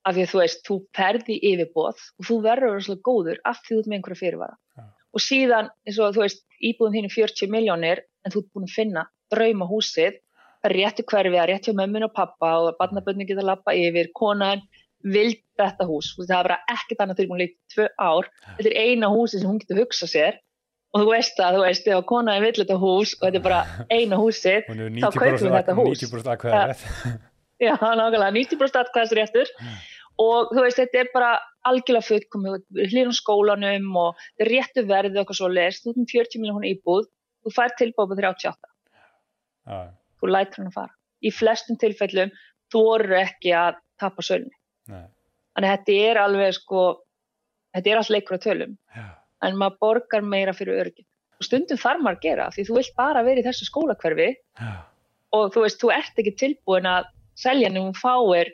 Af 0.03 0.15
því 0.17 0.23
að 0.25 0.31
þú 0.31 0.39
veist, 0.41 0.63
þú 0.67 0.75
perði 0.91 1.39
yfirbóð 1.39 2.03
og 2.19 2.27
þú 2.27 2.41
verður 2.43 2.83
svolítið 2.83 3.03
góður 3.07 3.41
af 3.45 3.61
því 3.61 3.71
þú 3.71 3.79
ert 3.79 3.87
með 3.87 3.95
einhverja 3.95 4.21
fyrirvara. 4.25 4.57
Já 4.75 4.83
og 5.11 5.23
síðan 5.23 5.71
eins 5.87 5.99
og 5.99 6.15
þú 6.15 6.25
veist 6.25 6.43
íbúðum 6.61 6.97
þínu 6.97 7.13
40 7.13 7.51
miljónir 7.51 8.03
en 8.25 8.33
þú 8.33 8.43
ert 8.43 8.51
búin 8.53 8.67
að 8.67 8.75
finna 8.75 9.07
drauma 9.31 9.67
húsið 9.69 10.19
réttu 10.69 11.05
hverfið, 11.07 11.39
er 11.41 11.49
rétt 11.49 11.67
hjá 11.67 11.73
mömmin 11.73 12.05
og 12.05 12.13
pappa 12.13 12.51
og 12.61 12.77
barnaböndin 12.79 13.27
geta 13.29 13.45
lappa 13.45 13.73
yfir 13.73 14.11
konan 14.17 14.61
vild 15.01 15.39
þetta 15.57 15.87
hús. 15.89 16.11
Það 16.19 16.37
er 16.37 16.47
bara 16.49 16.59
ekkert 16.69 17.01
annað 17.01 17.21
fyrir 17.21 17.31
búin 17.31 17.41
líkt 17.41 17.57
tvö 17.73 17.87
ár. 17.97 18.29
Þetta 18.59 18.69
er 18.69 18.77
eina 18.83 19.09
húsi 19.09 19.39
sem 19.41 19.49
hún 19.49 19.61
getur 19.61 19.81
hugsað 19.81 20.13
sér. 20.13 20.39
Og 20.91 21.01
þú 21.01 21.07
veist 21.13 21.39
að, 21.39 21.57
þú 21.57 21.63
veist, 21.65 21.85
ef 21.87 22.05
konaðin 22.09 22.45
vill 22.45 22.57
þetta 22.59 22.77
hús 22.81 23.15
og 23.17 23.25
þetta 23.25 23.39
er 23.39 23.45
bara 23.45 23.61
eina 23.89 24.19
húsið 24.19 24.65
þá 24.67 25.07
kaupum 25.15 25.45
við 25.47 25.57
þetta 25.57 25.77
hús. 25.77 26.01
90% 26.03 26.31
aðkvæðar 26.35 26.75
Já, 27.61 27.75
nákvæmlega, 27.77 28.33
90% 28.35 28.79
aðkvæðast 28.81 29.15
réttur 29.17 29.51
og 30.19 30.51
þú 30.51 30.65
veist, 30.65 30.79
þetta 30.81 31.01
er 31.01 31.09
bara 31.13 31.31
algjörlega 31.69 32.07
fullkomið, 32.07 32.63
hlýrum 32.91 33.13
skólanum 33.15 33.89
og 34.01 34.23
réttu 34.49 34.83
verðið 34.89 35.21
okkar 35.23 35.37
svo 35.37 35.49
lest, 35.51 35.85
þú 35.85 35.93
erum 35.93 36.09
40 36.09 36.41
miljónu 36.41 36.71
íbúð, 36.71 37.07
þú 37.45 37.53
fær 37.55 37.75
tilbúið 37.79 38.11
på 38.13 38.19
38. 38.19 38.71
Ah. 39.69 39.87
Þú 40.21 40.31
lætur 40.31 40.61
hann 40.61 40.71
að 40.71 40.77
fara. 40.77 40.95
Í 41.21 41.31
flestum 41.33 41.77
tilfellum, 41.81 42.33
þú 42.73 42.83
voru 42.87 43.17
ekki 43.21 43.53
að 43.57 43.79
tapa 44.01 44.25
sölni. 44.25 44.53
Þannig 44.89 45.67
að 45.67 45.73
þetta 45.75 45.95
er 46.09 46.19
alveg 46.21 46.53
sko, 46.57 46.83
þetta 47.75 47.91
er 47.91 47.99
alltaf 47.99 48.15
leikur 48.15 48.39
á 48.39 48.45
tölum, 48.45 48.77
Já. 48.95 49.07
en 49.45 49.57
maður 49.59 49.81
borgar 49.83 50.25
meira 50.25 50.53
fyrir 50.55 50.79
örgin. 50.85 51.07
Og 51.41 51.47
stundum 51.47 51.79
þarf 51.81 52.01
maður 52.01 52.19
að 52.19 52.25
gera, 52.25 52.47
því 52.55 52.65
þú 52.67 52.77
vilt 52.77 52.95
bara 52.97 53.25
vera 53.25 53.41
í 53.41 53.45
þessu 53.45 53.67
skólakverfi 53.67 54.29
Já. 54.31 54.71
og 55.37 55.53
þú 55.53 55.65
veist, 55.65 55.81
þú 55.81 55.91
ert 55.95 56.21
ekki 56.23 56.35
tilbúin 56.39 56.89
að 56.89 57.09
selja 57.41 57.69
nefnum 57.69 57.97
fáir 57.97 58.53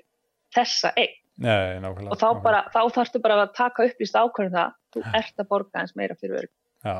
þessa 0.55 0.93
eign. 0.95 1.15
Nei, 1.37 1.77
nákvæmlega. 1.83 2.15
Og 2.15 2.19
þá, 2.21 2.41
bara, 2.41 2.63
þá 2.73 2.79
þarfstu 2.95 3.21
bara 3.21 3.37
að 3.43 3.53
taka 3.57 3.85
upplýst 3.85 4.17
ákvörðum 4.17 4.55
það, 4.55 4.73
þú 4.95 5.03
ert 5.19 5.43
að 5.43 5.49
borga 5.51 5.83
eins 5.83 5.93
meira 5.97 6.17
fyrir 6.17 6.39
örg. 6.41 6.51
Já, 6.87 6.97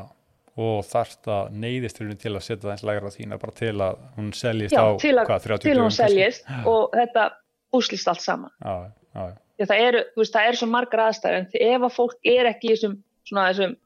og 0.62 0.78
þarft 0.86 1.30
að 1.34 1.58
neyðist 1.64 1.98
til 1.98 2.32
að 2.34 2.44
setja 2.46 2.62
það 2.62 2.72
eins 2.74 2.86
lægra 2.86 3.12
þína 3.14 3.40
bara 3.42 3.56
til 3.58 3.74
að 3.74 4.00
hún 4.18 4.30
seljist 4.36 4.76
já, 4.76 4.80
á 4.82 4.86
að, 4.86 5.02
hvað, 5.02 5.44
30 5.48 5.48
dögum? 5.48 5.58
Já, 5.58 5.64
til 5.66 5.82
hún 5.82 5.96
seljist 5.96 6.48
og 6.70 6.94
þetta 6.94 7.26
úslist 7.78 8.10
allt 8.12 8.24
saman. 8.24 8.54
Já, 8.62 8.74
já, 9.18 9.26
já. 9.26 9.66
Það 9.66 9.84
eru, 9.88 10.04
veist, 10.20 10.34
það 10.36 10.48
eru 10.52 10.60
svo 10.60 10.70
margar 10.70 11.04
aðstæður 11.08 11.40
en 11.40 11.48
ef 11.66 11.88
að 11.88 11.94
fólk 11.96 12.30
er 12.30 12.50
ekki 12.52 12.68
í 12.68 12.74
þessum, 12.76 12.96
svona 13.26 13.48
þessum 13.50 13.76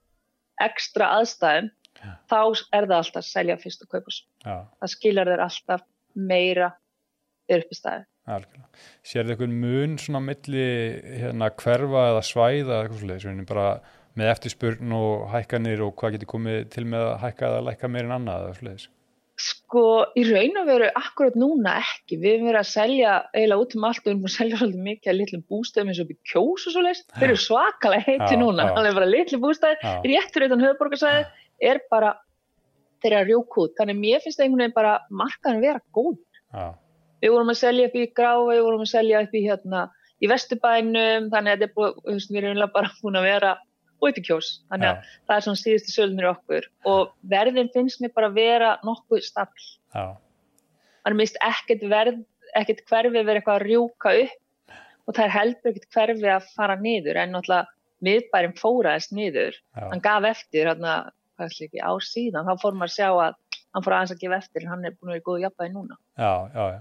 ekstra 0.60 1.08
aðstæðum, 1.16 1.72
já. 1.96 2.12
þá 2.28 2.38
er 2.42 2.88
það 2.90 2.96
alltaf 2.98 3.20
að 3.22 3.28
selja 3.30 3.58
fyrst 3.62 3.84
og 3.86 3.94
kaupa 3.96 4.12
svo. 4.12 4.26
Það 4.44 4.92
skiljar 4.98 5.32
þeir 5.32 5.44
alltaf 5.46 5.86
meira 6.12 6.72
upp 7.52 7.72
í 7.72 7.78
staði. 7.78 8.04
Algjörlega. 8.04 8.11
Sér 8.22 9.26
þið 9.26 9.34
einhvern 9.34 9.58
mun 9.64 9.98
svona 9.98 10.22
milli 10.22 10.66
hérna 11.22 11.50
hverfa 11.58 12.06
eða 12.12 12.22
svæða 12.26 12.62
eða 12.62 12.80
eitthvað 12.84 13.00
svolítið, 13.02 13.44
bara 13.48 13.66
með 14.18 14.32
eftirspurn 14.34 14.94
og 14.94 15.28
hækkanir 15.32 15.82
og 15.82 15.94
hvað 15.98 16.16
getur 16.16 16.30
komið 16.34 16.66
til 16.72 16.84
með 16.86 17.06
að 17.08 17.22
hækka 17.24 17.48
eða 17.48 17.62
lækka 17.68 17.90
meir 17.90 18.06
en 18.06 18.16
annað 18.18 18.44
eða 18.46 18.58
svolítið? 18.58 18.90
Sko, 19.42 19.84
í 20.14 20.22
raun 20.28 20.58
og 20.60 20.66
veru 20.68 20.88
akkurat 21.00 21.36
núna 21.40 21.72
ekki. 21.80 22.18
Við 22.20 22.34
erum 22.34 22.50
verið 22.50 22.60
að 22.60 22.68
selja 22.68 23.14
eiginlega 23.32 23.64
út 23.64 23.74
um 23.74 23.86
allt 23.88 24.02
og 24.02 24.06
við 24.06 24.12
erum 24.12 24.28
að 24.28 24.34
selja 24.36 24.58
svolítið 24.60 24.84
mikið 24.86 25.10
að 25.10 25.18
litlum 25.18 25.44
bústæðum 25.50 25.90
eins 25.90 26.00
og 26.02 26.04
upp 26.04 26.12
í 26.12 26.18
kjós 26.30 26.66
og 26.68 26.74
svolítið. 26.76 27.06
Þeir 27.16 27.28
eru 27.30 27.40
svakalega 27.46 28.06
heiti 28.06 28.38
núna. 28.38 28.68
Það 28.76 28.90
er 28.90 28.98
bara 29.00 29.08
litli 29.08 29.40
bústæði, 29.42 29.94
réttur 30.12 30.46
utan 30.46 30.62
höfuborgarsæði, 30.66 31.24
er 31.72 31.80
bara 31.90 32.12
þeirra 33.02 33.24
rjókút. 33.26 33.74
Þannig 33.80 33.98
mér 34.04 34.22
finnst 34.22 34.38
það 34.38 34.46
einhvern 34.46 34.64
veginn 34.66 34.76
bara 34.76 34.94
markaðin 35.22 35.64
vera 35.64 35.82
góð. 35.96 36.20
Við 37.22 37.34
vorum 37.34 37.52
að 37.52 37.60
selja 37.60 37.88
upp 37.88 37.98
í 37.98 38.06
Gráfi, 38.16 38.54
við 38.56 38.64
vorum 38.66 38.86
að 38.86 38.92
selja 38.92 39.20
upp 39.22 39.36
í 39.38 39.44
hérna 39.46 39.82
í 40.22 40.30
Vesturbænum, 40.30 41.28
þannig 41.32 41.54
að 41.54 41.76
búið, 41.76 42.26
við 42.30 42.48
erum 42.48 42.72
bara 42.74 42.90
búin 43.02 43.18
að 43.18 43.28
vera 43.28 43.52
út 44.02 44.18
í 44.18 44.24
kjós, 44.26 44.50
þannig 44.70 44.90
að 44.90 44.96
Já. 44.98 45.14
það 45.28 45.36
er 45.36 45.44
svona 45.46 45.60
síðustu 45.60 45.94
sölunir 45.94 46.28
okkur. 46.32 46.68
Og 46.90 47.12
verðin 47.30 47.70
finnst 47.74 48.02
mér 48.02 48.12
bara 48.16 48.30
að 48.30 48.38
vera 48.40 48.74
nokkuð 48.86 49.24
stafl 49.26 49.68
þannig 49.92 51.18
mist 51.18 51.38
ekkert 51.42 51.82
verð 51.90 52.20
ekkert 52.58 52.84
hverfi 52.90 53.12
verið 53.14 53.38
eitthvað 53.38 53.58
að 53.60 53.66
rjúka 53.68 54.14
upp. 54.22 54.38
Og 55.02 55.16
það 55.16 55.24
er 55.24 55.34
heldur 55.34 55.72
ekkert 55.72 55.96
hverfi 55.96 56.30
að 56.30 56.50
fara 56.54 56.78
niður 56.78 57.18
en 57.18 57.34
náttúrulega 57.34 57.70
miðbærim 58.02 58.54
fóraðist 58.58 59.14
niður, 59.14 59.56
Já. 59.74 59.86
hann 59.88 60.02
gaf 60.02 60.26
eftir 60.26 60.68
hérna, 60.70 60.94
hvað 61.38 61.48
er 61.48 61.66
ekki, 61.66 61.82
ár 61.82 62.06
síðan. 62.06 62.46
Þá 62.50 62.62
fór 62.62 62.78
maður 62.78 62.90
að 62.90 62.96
sjá 62.98 63.08
að 63.10 63.58
hann 63.72 63.86
fór 63.86 63.96
aðeins 63.96 64.14
að 64.14 64.22
gefa 64.22 64.38
eftir 64.42 64.64
en 64.64 64.72
hann 64.74 64.86
er 64.86 64.96
búin 64.96 65.10
að 65.10 65.14
vera 65.14 65.22
í 65.22 65.26
góðu 65.28 65.44
jafnvægi 65.46 65.74
núna. 65.74 65.98
Já, 66.18 66.32
já, 66.54 66.64
já 66.74 66.80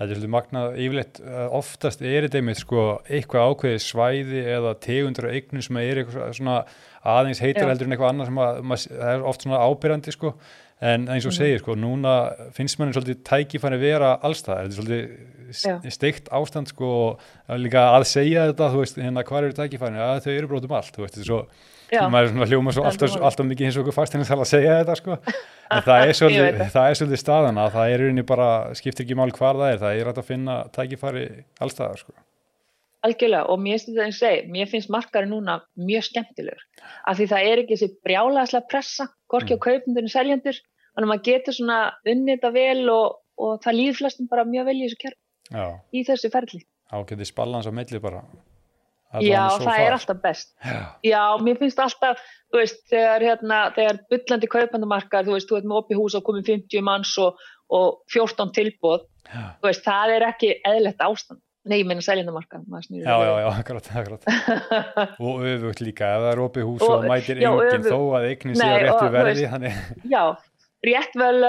Þetta 0.00 0.14
er 0.14 0.16
svolítið 0.16 0.32
magnað, 0.32 0.76
yfirleitt 0.80 1.18
oftast 1.52 2.00
er 2.00 2.24
þetta 2.24 2.38
einmitt 2.40 2.60
sko 2.62 2.84
eitthvað 3.04 3.50
ákveðið 3.50 3.82
svæði 3.84 4.44
eða 4.48 4.70
tegundur 4.80 5.26
og 5.28 5.34
eignum 5.36 5.64
sem 5.66 5.78
er 5.82 6.00
eitthvað 6.00 6.30
svona 6.38 6.54
aðeins 7.12 7.42
heitar 7.44 7.68
heldur 7.68 7.84
en 7.84 7.92
eitthvað 7.92 8.12
annað 8.14 8.30
sem 8.30 8.40
að, 8.40 8.62
mað, 8.70 8.86
er 9.10 9.26
oft 9.28 9.44
svona 9.44 9.60
ábyrjandi 9.60 10.14
sko. 10.16 10.32
En 10.80 11.04
eins 11.12 11.26
og 11.28 11.34
mm. 11.34 11.36
segir 11.36 11.60
sko 11.60 11.76
núna 11.76 12.14
finnst 12.56 12.80
manni 12.80 12.96
svolítið 12.96 13.20
tækifæri 13.28 13.80
vera 13.82 14.14
allstað, 14.24 14.62
þetta 14.62 14.72
er 14.72 14.78
svolítið 14.78 15.29
steikt 15.52 16.30
ástand 16.34 16.70
sko 16.70 16.92
líka 17.60 17.90
að 17.96 18.06
segja 18.10 18.46
þetta, 18.50 18.70
þú 18.72 18.84
veist, 18.84 19.02
hérna 19.02 19.26
hvað 19.26 19.48
eru 19.48 19.58
tækifæri, 19.58 20.00
að 20.04 20.24
þau 20.26 20.32
eru 20.36 20.50
brótum 20.50 20.74
allt, 20.78 20.94
þú 20.96 21.06
veist, 21.06 21.20
er 21.20 21.28
svo 21.28 21.42
maður 22.10 22.44
er 22.44 22.50
hljóma 22.52 22.72
svo 22.74 22.84
alltaf, 22.86 23.16
alltaf 23.18 23.46
mikið 23.48 23.68
eins 23.68 23.78
og 23.78 23.84
okkur 23.84 23.96
fasteignarsal 23.96 24.38
að 24.38 24.50
segja 24.52 24.78
þetta 24.80 24.96
sko. 25.00 25.18
En 25.70 25.84
það 25.86 26.00
er 26.02 26.16
svolítið, 26.18 26.56
það. 26.74 26.84
er 26.88 26.96
svolítið 26.98 27.20
staðan 27.20 27.58
að 27.62 27.68
það 27.76 27.92
er 27.92 28.02
unni 28.08 28.22
bara, 28.26 28.48
skiptir 28.74 29.04
ekki 29.04 29.16
mál 29.18 29.30
hvar 29.36 29.58
það 29.60 29.68
er 29.70 29.76
það 29.78 30.00
er 30.00 30.08
að 30.10 30.24
finna 30.26 30.56
tækifæri 30.74 31.26
allstaðar 31.62 32.00
sko. 32.00 32.14
Algjörlega 33.06 33.52
og 33.54 33.62
mér 33.62 33.76
finnst 33.76 33.86
þetta 33.92 34.06
eins 34.08 34.18
og 34.18 34.24
segi, 34.24 34.40
mér 34.50 34.70
finnst 34.72 34.90
markari 34.90 35.30
núna 35.30 35.60
mjög 35.78 36.08
skemmtilegur. 36.08 36.66
Af 37.06 37.20
því 37.20 37.28
það 37.30 37.50
er 37.52 37.62
ekki 37.62 37.78
þessi 37.78 38.00
brjálaðslega 38.08 38.70
pressa 38.72 39.06
gorki 39.30 39.54
mm. 39.54 39.62
á 39.62 39.64
kaupundunum 39.68 40.10
seljandur 40.10 40.58
þannig 40.58 41.06
að 41.06 41.10
maður 41.12 41.26
getur 41.30 41.56
svona 41.60 41.78
unnið 42.02 42.34
þetta 42.34 42.52
vel 42.58 42.92
og, 42.96 43.16
og 43.38 43.62
það 43.62 43.78
líður 43.78 43.98
flestum 44.02 44.30
bara 44.34 44.48
mjög 44.50 44.68
vel 44.72 44.76
í 44.76 44.82
þessu 44.88 45.00
kjörn 45.04 45.18
í 45.50 46.04
þessu 46.06 46.30
ferli 46.32 46.62
Ágæti 46.90 47.26
spallans 47.28 47.68
á 47.70 47.72
melli 47.74 48.00
bara 48.02 48.22
Já, 49.18 49.58
það 49.58 49.64
far. 49.66 49.80
er 49.82 49.94
alltaf 49.96 50.18
best. 50.22 50.52
Já. 50.62 50.82
Já, 51.02 51.22
mér 51.42 51.58
finnst 51.58 51.80
alltaf, 51.82 52.20
þú 52.52 52.60
veist, 52.60 52.82
þegar, 52.92 53.24
hérna, 53.26 53.58
þegar 53.74 53.96
byllandi 54.12 54.50
kaupandumarkar, 54.52 55.26
þú 55.26 55.34
veist, 55.34 55.48
þú 55.50 55.56
veit, 55.56 55.66
með 55.66 55.78
oppi 55.80 55.98
hús 55.98 56.14
og 56.14 56.22
komið 56.28 56.52
50 56.52 56.84
manns 56.86 57.16
og, 57.18 57.40
og 57.74 58.04
14 58.14 58.52
tilbúð, 58.54 59.08
já. 59.26 59.48
þú 59.58 59.66
veist, 59.66 59.82
það 59.88 60.14
er 60.14 60.26
ekki 60.28 60.52
eðlert 60.70 61.02
ástand. 61.08 61.42
Nei, 61.66 61.82
ég 61.82 61.90
meina 61.90 62.00
seljandamarkar. 62.00 62.62
Já, 62.70 63.02
já, 63.04 63.32
já, 63.42 63.48
akkurat, 63.50 63.90
akkurat. 64.00 64.22
og 65.26 65.42
öfugt 65.44 65.82
líka, 65.84 66.14
ef 66.14 66.22
það 66.22 66.30
er 66.30 66.44
oppi 66.46 66.62
hús 66.64 66.86
og, 66.86 66.94
og 66.94 67.10
mætir 67.10 67.42
enginn 67.42 67.84
þó 67.84 67.98
að 68.16 68.30
eignin 68.30 68.56
sé 68.56 68.70
á 68.70 68.78
réttu 68.86 69.10
verði, 69.12 69.50
þannig. 69.50 69.82
Já, 70.08 70.22
rétt 70.86 71.18
vel, 71.20 71.42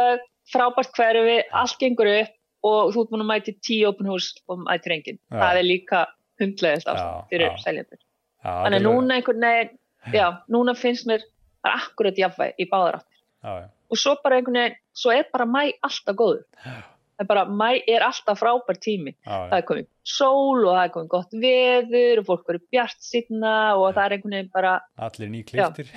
frábært 0.51 0.97
hverfi, 0.97 1.37
allt 1.61 1.79
gengur 1.79 2.09
upp 2.17 2.37
og 2.67 2.93
þú 2.93 3.03
ert 3.03 3.11
búin 3.13 3.23
að 3.25 3.31
mæti 3.31 3.53
tíu 3.65 3.89
opin 3.89 4.09
hús 4.11 4.31
og 4.47 4.63
mætir 4.65 4.95
enginn. 4.97 5.19
Það 5.33 5.61
er 5.61 5.67
líka 5.67 6.05
hundlegist 6.41 6.89
ástand 6.89 7.29
fyrir 7.31 7.57
seljandur. 7.63 8.01
Þannig 8.45 8.79
að 8.79 8.87
núna 8.87 9.17
einhvern 9.17 9.45
veginn, 9.45 9.75
já, 10.15 10.25
núna 10.51 10.75
finnst 10.77 11.09
mér 11.09 11.25
akkurat 11.67 12.17
jafnvæg 12.17 12.61
í 12.61 12.69
báðaráttir. 12.69 13.67
Og 13.91 13.99
svo 13.99 14.15
bara 14.23 14.39
einhvern 14.39 14.61
veginn, 14.61 14.79
svo 14.97 15.13
er 15.13 15.27
bara 15.33 15.45
mæ 15.49 15.61
alltaf 15.85 16.17
góður. 16.17 16.45
Það 16.65 17.25
er 17.25 17.29
bara, 17.29 17.43
mæ 17.45 17.83
er 17.85 18.01
alltaf 18.01 18.39
frábær 18.41 18.79
tími. 18.81 19.11
Já, 19.13 19.35
það 19.51 19.57
er 19.59 19.65
komið 19.67 19.89
sól 20.11 20.63
og 20.63 20.71
það 20.71 20.83
er 20.83 20.93
komið 20.95 21.09
gott 21.11 21.35
veður 21.43 22.21
og 22.21 22.27
fólk 22.31 22.47
verið 22.49 22.63
bjart 22.73 23.03
sína 23.05 23.51
og 23.77 23.91
það 23.93 24.01
er 24.03 24.15
einhvern 24.15 24.37
veginn 24.37 24.49
bara... 24.55 24.71
Allir 24.97 25.29
nýkliftir. 25.35 25.91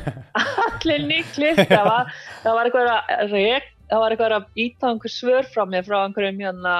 Allir 0.64 1.06
nýkliftir. 1.06 1.70
Það 1.70 1.86
var, 1.86 2.10
var 2.48 2.70
eitthvað 2.70 2.90
að, 2.90 3.36
það 3.90 4.02
var 4.04 4.14
eitthvað 4.14 4.36
að 4.38 4.62
íta 4.64 4.90
einhver 4.90 5.12
svör 5.12 5.48
frá 5.54 5.64
mér 5.68 5.84
frá 5.86 5.98
einhverjum 6.04 6.40
hérna 6.44 6.74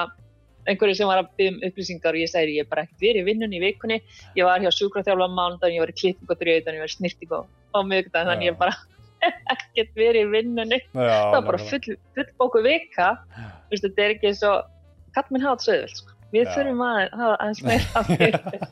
einhverju 0.65 0.95
sem 0.97 1.09
var 1.09 1.21
að 1.21 1.29
byggja 1.37 1.53
um 1.53 1.59
upplýsingar 1.67 2.15
og 2.17 2.23
ég 2.23 2.31
segði 2.31 2.55
ég 2.57 2.65
er 2.65 2.69
bara 2.71 2.83
ekkert 2.87 3.03
verið 3.05 3.21
í 3.21 3.27
vinnunni 3.27 3.59
í 3.59 3.63
vikunni 3.67 3.99
ég 4.39 4.47
var 4.47 4.63
hjá 4.63 4.71
sjúkraþjálfa 4.73 5.27
mánudagin, 5.37 5.77
ég 5.77 5.83
var 5.85 5.93
í 5.93 5.97
klipping 5.99 6.31
og 6.33 6.39
drjöðan, 6.41 6.79
ég 6.79 6.85
var 6.85 6.93
snirting 6.95 7.35
og, 7.37 7.45
og 7.77 7.85
miðugdagin 7.91 8.31
þannig 8.31 8.49
ég 8.49 8.55
er 8.55 8.59
bara 8.63 8.75
ekkert 9.53 9.93
verið 9.97 10.23
í 10.25 10.31
vinnunni 10.33 10.81
það 10.95 11.29
var 11.35 11.45
bara 11.51 11.61
full, 11.69 11.95
full 12.17 12.27
bóku 12.41 12.63
vika 12.65 13.11
Vistu, 13.69 13.89
þetta 13.91 14.05
er 14.07 14.15
ekki 14.17 14.33
svo 14.37 14.55
katt 15.15 15.29
minn 15.33 15.45
hatt 15.45 15.63
söðvill 15.65 15.93
sko. 16.01 16.11
við 16.33 16.43
Já. 16.49 16.51
þurfum 16.57 16.83
að 16.85 16.99
hafa 17.21 17.37
aðeins 17.45 17.63
meira 17.69 18.03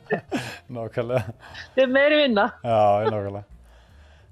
Nákvæmlega. 0.74 1.34
við 1.78 1.94
meiri 1.94 2.22
vinna 2.24 2.50
Já, 2.66 2.78
nákvæmlega. 3.06 3.46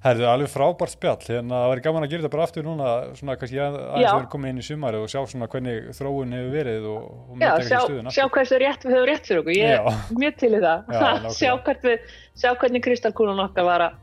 Herðu, 0.03 0.25
alveg 0.27 0.49
frábært 0.51 0.91
spjall, 0.97 1.21
hérna 1.29 1.59
það 1.62 1.69
væri 1.71 1.83
gaman 1.85 2.03
að 2.03 2.11
gera 2.11 2.23
þetta 2.25 2.31
bara 2.33 2.45
aftur 2.49 2.65
núna, 2.67 2.87
svona 3.15 3.37
kannski 3.38 3.59
að- 3.62 3.77
aðeins 3.79 4.03
Já. 4.03 4.09
að 4.11 4.17
vera 4.19 4.31
komin 4.33 4.51
inn 4.51 4.59
í 4.59 4.65
sumari 4.67 4.99
og 4.99 5.07
sjá 5.12 5.21
svona 5.31 5.47
hvernig 5.53 5.93
þróun 5.95 6.33
hefur 6.35 6.51
verið 6.57 6.88
og, 6.91 7.05
og 7.31 7.37
Já, 7.38 7.51
sjá, 7.53 7.77
ekki 7.77 7.85
stuðun 7.87 8.11
sjá 8.17 8.25
hversu 8.35 8.59
rétt 8.59 8.83
við 8.83 8.97
höfum 8.97 9.07
rétt 9.12 9.29
fyrir 9.31 9.43
okkur 9.45 9.55
ég 9.55 9.71
Já. 9.71 9.83
er 9.87 10.19
mjög 10.19 10.35
til 10.43 10.51
í 10.51 10.61
það 10.65 10.91
Já, 10.91 11.12
sjá, 11.38 11.53
við, 11.87 12.09
sjá 12.43 12.51
hvernig 12.59 12.83
kristalkúlan 12.88 13.45
okkar 13.47 13.65
var 13.71 13.81
að- 13.87 13.95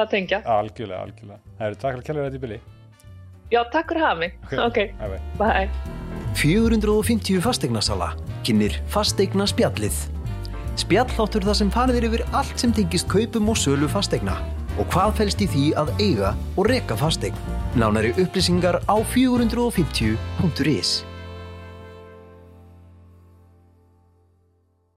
að 0.00 0.08
tengja 0.14 0.38
Algjörlega, 0.56 1.02
algjörlega. 1.04 1.38
Herðu, 1.60 1.78
takk 1.84 1.92
fyrir 1.92 2.00
að 2.00 2.06
kella 2.08 2.24
þetta 2.30 2.40
í 2.40 2.44
bili. 2.46 2.60
Já, 3.52 3.60
takk 3.76 3.92
fyrir 3.92 4.00
að 4.00 4.08
hafa 4.08 4.18
mig 4.24 4.32
Ok. 4.48 4.56
Ok, 4.56 4.80
Bye, 4.96 5.20
bye. 5.36 5.68
bye 5.68 5.68
450 6.40 7.42
fasteignasala 7.44 8.14
kynir 8.42 8.80
fasteigna 8.88 9.44
spjallið. 9.46 10.00
Spjalláttur 10.80 11.44
það 11.44 11.56
sem 11.60 11.70
farið 11.70 11.98
er 12.00 12.06
yfir 12.08 12.22
allt 12.32 12.56
sem 12.58 12.72
tengist 12.72 13.04
kaupum 13.12 13.50
og 13.52 13.58
sölu 13.60 13.84
fasteigna 13.92 14.38
og 14.78 14.86
hvað 14.92 15.10
felst 15.20 15.40
í 15.44 15.46
því 15.52 15.64
að 15.82 15.88
eiga 16.00 16.30
og 16.56 16.64
reka 16.72 16.94
fasteign. 16.98 17.36
Nánari 17.76 18.10
upplýsingar 18.16 18.76
á 18.88 18.96
450.is 19.14 21.11